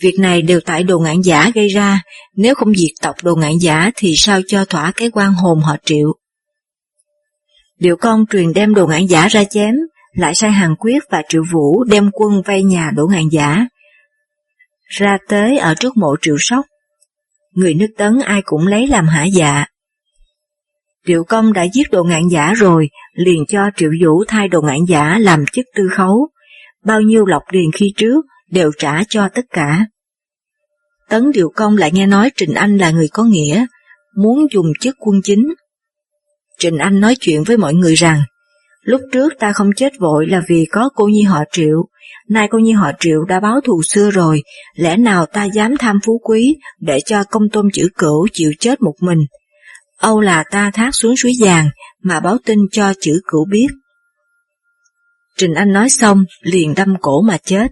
việc 0.00 0.14
này 0.18 0.42
đều 0.42 0.60
tại 0.60 0.82
đồ 0.82 0.98
ngạn 0.98 1.20
giả 1.20 1.50
gây 1.54 1.68
ra, 1.68 2.02
nếu 2.36 2.54
không 2.54 2.74
diệt 2.74 2.90
tộc 3.02 3.16
đồ 3.22 3.34
ngạn 3.34 3.58
giả 3.60 3.90
thì 3.96 4.12
sao 4.16 4.40
cho 4.46 4.64
thỏa 4.64 4.92
cái 4.96 5.10
quan 5.10 5.32
hồn 5.32 5.60
họ 5.60 5.76
Triệu. 5.84 6.12
Điệu 7.78 7.96
Công 7.96 8.24
truyền 8.30 8.52
đem 8.52 8.74
đồ 8.74 8.86
ngạn 8.86 9.06
giả 9.06 9.28
ra 9.28 9.44
chém, 9.44 9.74
lại 10.12 10.34
sai 10.34 10.50
Hàng 10.50 10.76
Quyết 10.76 10.98
và 11.10 11.22
Triệu 11.28 11.42
Vũ 11.52 11.84
đem 11.84 12.10
quân 12.12 12.42
vây 12.46 12.62
nhà 12.62 12.90
đổ 12.96 13.06
ngạn 13.06 13.28
giả. 13.32 13.66
Ra 14.88 15.18
tới 15.28 15.58
ở 15.58 15.74
trước 15.74 15.96
mộ 15.96 16.16
Triệu 16.22 16.36
Sóc, 16.38 16.66
người 17.52 17.74
nước 17.74 17.88
Tấn 17.98 18.20
ai 18.24 18.42
cũng 18.44 18.66
lấy 18.66 18.86
làm 18.86 19.06
hả 19.06 19.24
dạ. 19.24 19.64
Triệu 21.08 21.24
Công 21.24 21.52
đã 21.52 21.66
giết 21.72 21.90
đồ 21.90 22.04
ngạn 22.04 22.22
giả 22.30 22.52
rồi, 22.56 22.88
liền 23.14 23.46
cho 23.48 23.60
Triệu 23.76 23.90
Vũ 24.04 24.24
thay 24.28 24.48
đồ 24.48 24.62
ngạn 24.62 24.78
giả 24.88 25.18
làm 25.18 25.44
chức 25.52 25.66
tư 25.76 25.88
khấu, 25.92 26.28
bao 26.84 27.00
nhiêu 27.00 27.26
lọc 27.26 27.42
điền 27.52 27.72
khi 27.74 27.92
trước 27.96 28.24
đều 28.50 28.70
trả 28.78 29.04
cho 29.08 29.28
tất 29.34 29.44
cả. 29.50 29.86
Tấn 31.08 31.30
Điều 31.32 31.50
Công 31.56 31.76
lại 31.76 31.90
nghe 31.92 32.06
nói 32.06 32.30
Trình 32.36 32.54
Anh 32.54 32.76
là 32.76 32.90
người 32.90 33.08
có 33.12 33.24
nghĩa, 33.24 33.66
muốn 34.16 34.46
dùng 34.52 34.66
chức 34.80 34.96
quân 34.98 35.20
chính. 35.24 35.54
Trình 36.58 36.78
Anh 36.78 37.00
nói 37.00 37.14
chuyện 37.20 37.42
với 37.42 37.56
mọi 37.56 37.74
người 37.74 37.94
rằng, 37.94 38.22
Lúc 38.82 39.00
trước 39.12 39.32
ta 39.38 39.52
không 39.52 39.70
chết 39.76 39.92
vội 40.00 40.26
là 40.26 40.42
vì 40.48 40.66
có 40.70 40.90
cô 40.94 41.06
nhi 41.06 41.22
họ 41.22 41.44
triệu, 41.52 41.88
nay 42.28 42.48
cô 42.50 42.58
nhi 42.58 42.72
họ 42.72 42.90
triệu 43.00 43.24
đã 43.24 43.40
báo 43.40 43.60
thù 43.64 43.82
xưa 43.82 44.10
rồi, 44.10 44.42
lẽ 44.76 44.96
nào 44.96 45.26
ta 45.26 45.44
dám 45.44 45.76
tham 45.76 45.98
phú 46.06 46.20
quý 46.24 46.56
để 46.80 47.00
cho 47.06 47.24
công 47.24 47.48
tôn 47.52 47.68
chữ 47.72 47.88
cửu 47.98 48.28
chịu 48.32 48.52
chết 48.60 48.82
một 48.82 48.94
mình. 49.00 49.18
Âu 49.98 50.20
là 50.20 50.44
ta 50.50 50.70
thác 50.74 50.90
xuống 50.94 51.16
suối 51.16 51.32
vàng 51.40 51.68
mà 52.02 52.20
báo 52.20 52.36
tin 52.44 52.58
cho 52.72 52.92
chữ 53.00 53.20
cửu 53.26 53.46
biết. 53.50 53.68
Trình 55.36 55.54
Anh 55.54 55.72
nói 55.72 55.90
xong 55.90 56.24
liền 56.42 56.74
đâm 56.74 56.94
cổ 57.00 57.20
mà 57.20 57.38
chết. 57.38 57.66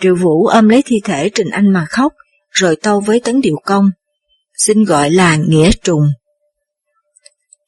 Triệu 0.00 0.14
Vũ 0.14 0.46
ôm 0.46 0.68
lấy 0.68 0.82
thi 0.86 1.00
thể 1.04 1.30
Trình 1.34 1.50
Anh 1.50 1.72
mà 1.72 1.86
khóc, 1.88 2.12
rồi 2.50 2.76
tâu 2.76 3.00
với 3.00 3.20
Tấn 3.20 3.40
Điều 3.40 3.56
Công, 3.64 3.90
xin 4.56 4.84
gọi 4.84 5.10
là 5.10 5.36
Nghĩa 5.36 5.70
Trùng. 5.82 6.06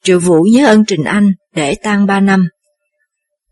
Triệu 0.03 0.19
Vũ 0.19 0.43
nhớ 0.53 0.67
ơn 0.67 0.85
Trình 0.85 1.03
Anh 1.03 1.31
để 1.55 1.75
tang 1.83 2.05
ba 2.05 2.19
năm. 2.19 2.47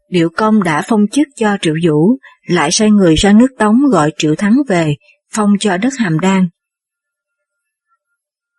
Điệu 0.09 0.29
công 0.37 0.63
đã 0.63 0.81
phong 0.87 1.05
chức 1.11 1.27
cho 1.35 1.57
Triệu 1.61 1.75
Vũ, 1.87 2.17
lại 2.47 2.71
sai 2.71 2.91
người 2.91 3.15
ra 3.15 3.33
nước 3.33 3.47
Tống 3.59 3.75
gọi 3.91 4.11
Triệu 4.17 4.35
Thắng 4.35 4.55
về, 4.67 4.95
phong 5.33 5.49
cho 5.59 5.77
đất 5.77 5.93
Hàm 5.97 6.19
Đan. 6.19 6.49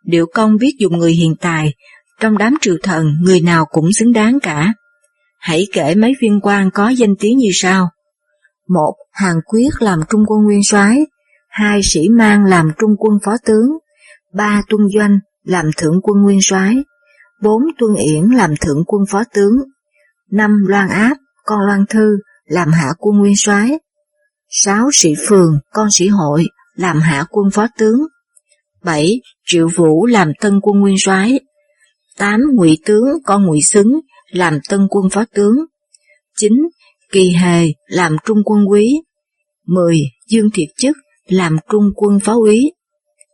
Điệu 0.06 0.26
công 0.34 0.56
biết 0.56 0.72
dùng 0.78 0.98
người 0.98 1.12
hiền 1.12 1.34
tài, 1.40 1.74
trong 2.20 2.38
đám 2.38 2.54
triều 2.60 2.76
thần 2.82 3.06
người 3.22 3.40
nào 3.40 3.64
cũng 3.70 3.92
xứng 3.92 4.12
đáng 4.12 4.38
cả. 4.42 4.72
Hãy 5.38 5.66
kể 5.72 5.94
mấy 5.94 6.14
viên 6.20 6.40
quan 6.42 6.70
có 6.70 6.88
danh 6.88 7.14
tiếng 7.18 7.38
như 7.38 7.50
sau. 7.52 7.88
Một, 8.68 8.94
Hàng 9.12 9.36
Quyết 9.46 9.68
làm 9.78 10.00
trung 10.08 10.20
quân 10.26 10.44
nguyên 10.44 10.62
soái, 10.64 11.06
hai 11.48 11.80
Sĩ 11.82 12.08
Mang 12.08 12.44
làm 12.44 12.70
trung 12.78 12.90
quân 12.98 13.12
phó 13.24 13.36
tướng, 13.46 13.78
ba 14.34 14.62
Tuân 14.68 14.80
Doanh 14.94 15.18
làm 15.44 15.64
thượng 15.76 16.00
quân 16.02 16.22
nguyên 16.22 16.38
soái, 16.42 16.76
bốn 17.42 17.62
Tuân 17.78 17.94
Yển 17.94 18.24
làm 18.24 18.56
thượng 18.60 18.84
quân 18.86 19.02
phó 19.10 19.22
tướng, 19.34 19.52
năm 20.30 20.50
Loan 20.68 20.88
Áp, 20.88 21.16
con 21.44 21.60
Loan 21.66 21.84
Thư, 21.86 22.18
làm 22.44 22.72
hạ 22.72 22.88
quân 22.98 23.18
nguyên 23.18 23.36
soái. 23.36 23.78
Sáu 24.48 24.88
Sĩ 24.92 25.14
Phường, 25.28 25.58
con 25.72 25.88
Sĩ 25.90 26.08
Hội, 26.08 26.46
làm 26.74 27.00
hạ 27.00 27.24
quân 27.30 27.50
phó 27.50 27.66
tướng, 27.78 27.98
bảy 28.84 29.20
Triệu 29.46 29.68
Vũ 29.76 30.06
làm 30.06 30.32
tân 30.40 30.60
quân 30.62 30.80
nguyên 30.80 30.96
soái 30.98 31.40
tám 32.16 32.40
Ngụy 32.54 32.78
Tướng, 32.86 33.04
con 33.24 33.46
Ngụy 33.46 33.62
Xứng, 33.62 34.00
làm 34.30 34.58
tân 34.68 34.80
quân 34.90 35.10
phó 35.10 35.24
tướng, 35.34 35.54
chín 36.36 36.52
Kỳ 37.12 37.32
Hề, 37.32 37.72
làm 37.86 38.16
trung 38.24 38.38
quân 38.44 38.64
quý, 38.68 39.00
10. 39.66 40.02
Dương 40.28 40.50
Thiệt 40.54 40.68
Chức, 40.78 40.96
làm 41.26 41.56
trung 41.70 41.90
quân 41.96 42.18
phó 42.20 42.34
úy, 42.34 42.72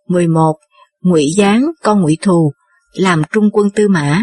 11. 0.09 0.55
Ngụy 1.01 1.27
Giáng, 1.37 1.65
con 1.83 2.01
Ngụy 2.01 2.19
Thù, 2.23 2.53
làm 2.93 3.23
trung 3.33 3.51
quân 3.53 3.71
tư 3.71 3.89
mã, 3.89 4.23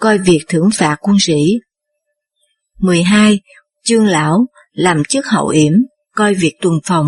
coi 0.00 0.18
việc 0.18 0.40
thưởng 0.48 0.68
phạt 0.74 0.96
quân 1.00 1.16
sĩ. 1.20 1.60
12. 2.78 3.40
Chương 3.84 4.06
Lão 4.06 4.46
làm 4.72 5.04
chức 5.04 5.26
hậu 5.26 5.46
yểm, 5.46 5.72
coi 6.16 6.34
việc 6.34 6.54
tuần 6.62 6.74
phòng. 6.84 7.06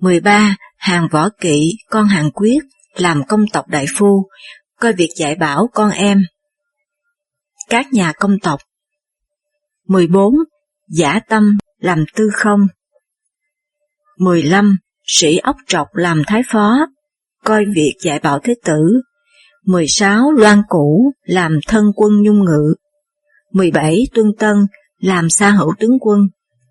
13. 0.00 0.56
Hàng 0.76 1.08
võ 1.12 1.28
kỵ, 1.40 1.72
con 1.90 2.06
hàng 2.06 2.30
quyết, 2.30 2.58
làm 2.96 3.24
công 3.28 3.44
tộc 3.52 3.68
đại 3.68 3.86
phu, 3.98 4.28
coi 4.80 4.92
việc 4.92 5.10
dạy 5.16 5.34
bảo 5.34 5.68
con 5.74 5.90
em. 5.90 6.22
Các 7.68 7.92
nhà 7.92 8.12
công 8.12 8.38
tộc 8.42 8.60
14. 9.86 10.34
Giả 10.88 11.20
tâm 11.28 11.58
làm 11.78 12.04
tư 12.14 12.30
không 12.34 12.60
15. 14.18 14.76
Sĩ 15.06 15.36
ốc 15.36 15.56
trọc 15.66 15.86
làm 15.92 16.22
thái 16.26 16.42
phó, 16.52 16.86
coi 17.44 17.64
việc 17.74 17.94
dạy 18.00 18.18
bảo 18.18 18.38
thế 18.38 18.54
tử. 18.64 19.00
16. 19.64 20.32
Loan 20.32 20.62
Cũ 20.68 21.12
làm 21.22 21.58
thân 21.68 21.84
quân 21.96 22.22
nhung 22.22 22.44
ngự 22.44 22.74
17. 23.52 24.06
Tuân 24.14 24.26
Tân 24.38 24.66
làm 24.98 25.30
xa 25.30 25.50
hữu 25.50 25.74
tướng 25.78 25.98
quân 26.00 26.20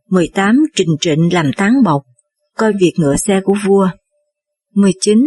18. 0.09 0.59
Trình 0.75 0.89
Trịnh 0.99 1.33
làm 1.33 1.51
tán 1.57 1.83
bọc 1.83 2.01
coi 2.57 2.73
việc 2.79 2.93
ngựa 2.97 3.15
xe 3.15 3.41
của 3.43 3.55
vua 3.65 3.89
19. 4.73 5.17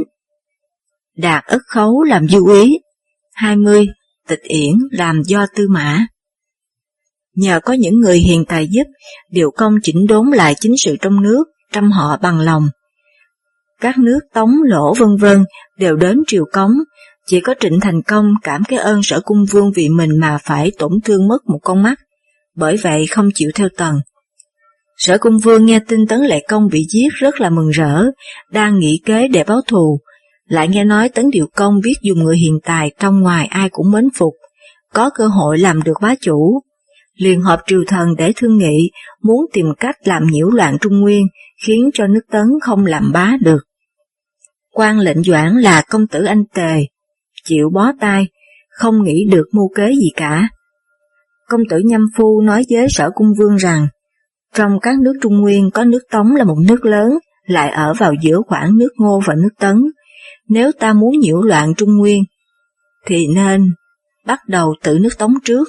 Đạt 1.17 1.45
ất 1.45 1.63
khấu 1.67 2.03
làm 2.03 2.29
du 2.29 2.47
ý, 2.47 2.79
20. 3.33 3.87
Tịch 4.29 4.43
yển 4.43 4.73
làm 4.91 5.23
do 5.23 5.47
tư 5.57 5.67
mã 5.71 6.07
Nhờ 7.37 7.61
có 7.61 7.73
những 7.73 8.01
người 8.01 8.19
hiền 8.19 8.45
tài 8.45 8.69
giúp, 8.71 8.85
điều 9.31 9.51
công 9.51 9.75
chỉnh 9.83 10.07
đốn 10.09 10.31
lại 10.31 10.55
chính 10.61 10.75
sự 10.79 10.97
trong 11.01 11.23
nước, 11.23 11.45
trăm 11.73 11.91
họ 11.91 12.17
bằng 12.23 12.41
lòng. 12.41 12.69
Các 13.81 13.99
nước 13.99 14.21
Tống, 14.35 14.51
Lỗ 14.65 14.95
vân 14.95 15.17
vân 15.21 15.45
đều 15.79 15.97
đến 15.97 16.23
triều 16.27 16.45
cống, 16.53 16.73
chỉ 17.27 17.41
có 17.41 17.55
Trịnh 17.61 17.81
Thành 17.81 18.03
Công 18.03 18.35
cảm 18.43 18.65
cái 18.65 18.79
ơn 18.79 19.01
sở 19.03 19.21
cung 19.21 19.45
vương 19.51 19.73
vì 19.75 19.89
mình 19.89 20.21
mà 20.21 20.39
phải 20.43 20.73
tổn 20.79 20.93
thương 21.05 21.29
mất 21.29 21.39
một 21.47 21.59
con 21.63 21.83
mắt, 21.83 21.99
bởi 22.57 22.77
vậy 22.77 23.07
không 23.07 23.29
chịu 23.35 23.51
theo 23.55 23.69
tần. 23.77 23.95
Sở 24.97 25.19
cung 25.19 25.39
vương 25.39 25.67
nghe 25.67 25.81
tin 25.89 26.07
Tấn 26.07 26.21
Lệ 26.21 26.45
Công 26.49 26.69
bị 26.73 26.87
giết 26.91 27.09
rất 27.13 27.41
là 27.41 27.51
mừng 27.51 27.69
rỡ, 27.69 28.05
đang 28.51 28.79
nghĩ 28.79 29.01
kế 29.05 29.29
để 29.29 29.45
báo 29.45 29.61
thù, 29.67 30.01
lại 30.49 30.69
nghe 30.69 30.85
nói 30.85 31.09
Tấn 31.09 31.31
Điều 31.31 31.47
Công 31.57 31.81
biết 31.85 31.95
dùng 32.03 32.19
người 32.19 32.37
hiện 32.37 32.59
tài 32.65 32.93
trong 32.99 33.21
ngoài 33.21 33.47
ai 33.47 33.69
cũng 33.69 33.91
mến 33.91 34.09
phục, 34.15 34.35
có 34.93 35.11
cơ 35.11 35.27
hội 35.27 35.59
làm 35.59 35.83
được 35.83 35.95
bá 36.03 36.15
chủ. 36.21 36.61
Liền 37.15 37.41
họp 37.41 37.61
triều 37.67 37.85
thần 37.87 38.09
để 38.19 38.33
thương 38.37 38.59
nghị, 38.59 38.91
muốn 39.23 39.47
tìm 39.53 39.67
cách 39.81 39.97
làm 40.05 40.27
nhiễu 40.27 40.51
loạn 40.51 40.77
Trung 40.81 41.01
Nguyên, 41.01 41.27
khiến 41.67 41.91
cho 41.95 42.07
nước 42.07 42.21
Tấn 42.31 42.47
không 42.63 42.87
làm 42.87 43.13
bá 43.13 43.33
được. 43.41 43.65
quan 44.73 44.99
lệnh 44.99 45.23
doãn 45.23 45.57
là 45.57 45.83
công 45.91 46.07
tử 46.07 46.25
anh 46.25 46.45
Tề, 46.55 46.85
chịu 47.45 47.71
bó 47.73 47.93
tay, 48.01 48.27
không 48.71 49.03
nghĩ 49.03 49.25
được 49.31 49.45
mưu 49.53 49.69
kế 49.77 49.89
gì 49.89 50.11
cả. 50.17 50.49
Công 51.49 51.61
tử 51.71 51.79
Nhâm 51.79 52.07
Phu 52.17 52.41
nói 52.41 52.65
với 52.71 52.87
sở 52.89 53.11
cung 53.15 53.29
vương 53.39 53.57
rằng, 53.57 53.87
trong 54.55 54.81
các 54.83 54.99
nước 55.01 55.13
Trung 55.23 55.41
Nguyên 55.41 55.71
có 55.71 55.85
nước 55.85 56.03
Tống 56.11 56.37
là 56.37 56.45
một 56.45 56.57
nước 56.69 56.85
lớn, 56.85 57.19
lại 57.47 57.71
ở 57.71 57.95
vào 57.99 58.13
giữa 58.23 58.41
khoảng 58.47 58.77
nước 58.79 58.91
Ngô 58.97 59.21
và 59.27 59.35
nước 59.35 59.51
Tấn. 59.59 59.77
Nếu 60.49 60.73
ta 60.73 60.93
muốn 60.93 61.19
nhiễu 61.19 61.43
loạn 61.43 61.75
Trung 61.77 61.97
Nguyên, 61.97 62.25
thì 63.07 63.27
nên 63.35 63.75
bắt 64.27 64.41
đầu 64.49 64.75
từ 64.83 64.99
nước 64.99 65.19
Tống 65.19 65.35
trước. 65.45 65.69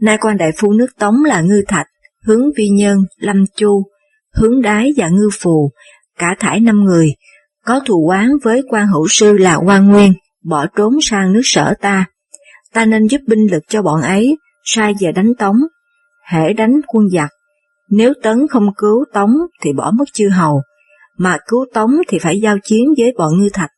Nay 0.00 0.18
quan 0.20 0.36
đại 0.36 0.50
phu 0.58 0.72
nước 0.72 0.86
Tống 0.98 1.24
là 1.24 1.40
Ngư 1.40 1.62
Thạch, 1.68 1.86
hướng 2.24 2.42
Vi 2.56 2.68
Nhân, 2.68 2.98
Lâm 3.16 3.44
Chu, 3.56 3.82
hướng 4.34 4.62
Đái 4.62 4.92
và 4.96 5.08
Ngư 5.08 5.28
Phù, 5.40 5.70
cả 6.18 6.36
thải 6.38 6.60
năm 6.60 6.84
người, 6.84 7.14
có 7.64 7.80
thù 7.86 8.08
oán 8.08 8.30
với 8.42 8.62
quan 8.68 8.86
hữu 8.86 9.06
sư 9.08 9.32
là 9.32 9.56
quan 9.56 9.86
Nguyên 9.88 10.12
bỏ 10.44 10.66
trốn 10.76 10.92
sang 11.02 11.32
nước 11.32 11.40
sở 11.44 11.74
ta. 11.80 12.04
Ta 12.72 12.84
nên 12.84 13.06
giúp 13.06 13.20
binh 13.26 13.46
lực 13.50 13.62
cho 13.68 13.82
bọn 13.82 14.02
ấy, 14.02 14.36
sai 14.64 14.94
về 15.00 15.12
đánh 15.12 15.34
Tống. 15.38 15.56
Hễ 16.30 16.52
đánh 16.52 16.80
quân 16.86 17.08
giặc, 17.10 17.30
nếu 17.90 18.12
Tấn 18.22 18.48
không 18.50 18.74
cứu 18.76 19.04
Tống 19.12 19.34
thì 19.62 19.72
bỏ 19.72 19.90
mất 19.90 20.04
chư 20.12 20.28
hầu, 20.28 20.62
mà 21.18 21.38
cứu 21.48 21.66
Tống 21.74 21.90
thì 22.08 22.18
phải 22.18 22.40
giao 22.40 22.56
chiến 22.64 22.84
với 22.98 23.12
bọn 23.18 23.28
ngư 23.38 23.48
thạch. 23.52 23.70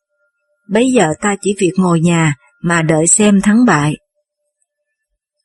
Bây 0.69 0.91
giờ 0.91 1.07
ta 1.21 1.35
chỉ 1.41 1.55
việc 1.59 1.71
ngồi 1.77 1.99
nhà 1.99 2.35
mà 2.63 2.81
đợi 2.81 3.07
xem 3.07 3.41
thắng 3.41 3.65
bại. 3.65 3.95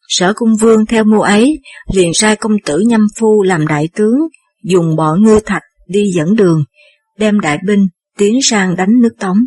Sở 0.09 0.33
cung 0.37 0.57
vương 0.61 0.87
theo 0.87 1.05
mưu 1.05 1.20
ấy, 1.20 1.61
liền 1.92 2.14
sai 2.14 2.37
công 2.37 2.52
tử 2.64 2.79
Nhâm 2.87 3.07
Phu 3.18 3.42
làm 3.42 3.66
đại 3.66 3.88
tướng, 3.94 4.18
dùng 4.64 4.96
bọn 4.96 5.24
ngư 5.24 5.40
thạch 5.46 5.62
đi 5.88 6.11
dẫn 6.14 6.37
đường, 6.37 6.64
đem 7.18 7.40
đại 7.40 7.59
binh 7.66 7.87
tiến 8.18 8.38
sang 8.42 8.76
đánh 8.76 9.00
nước 9.00 9.12
Tống. 9.20 9.38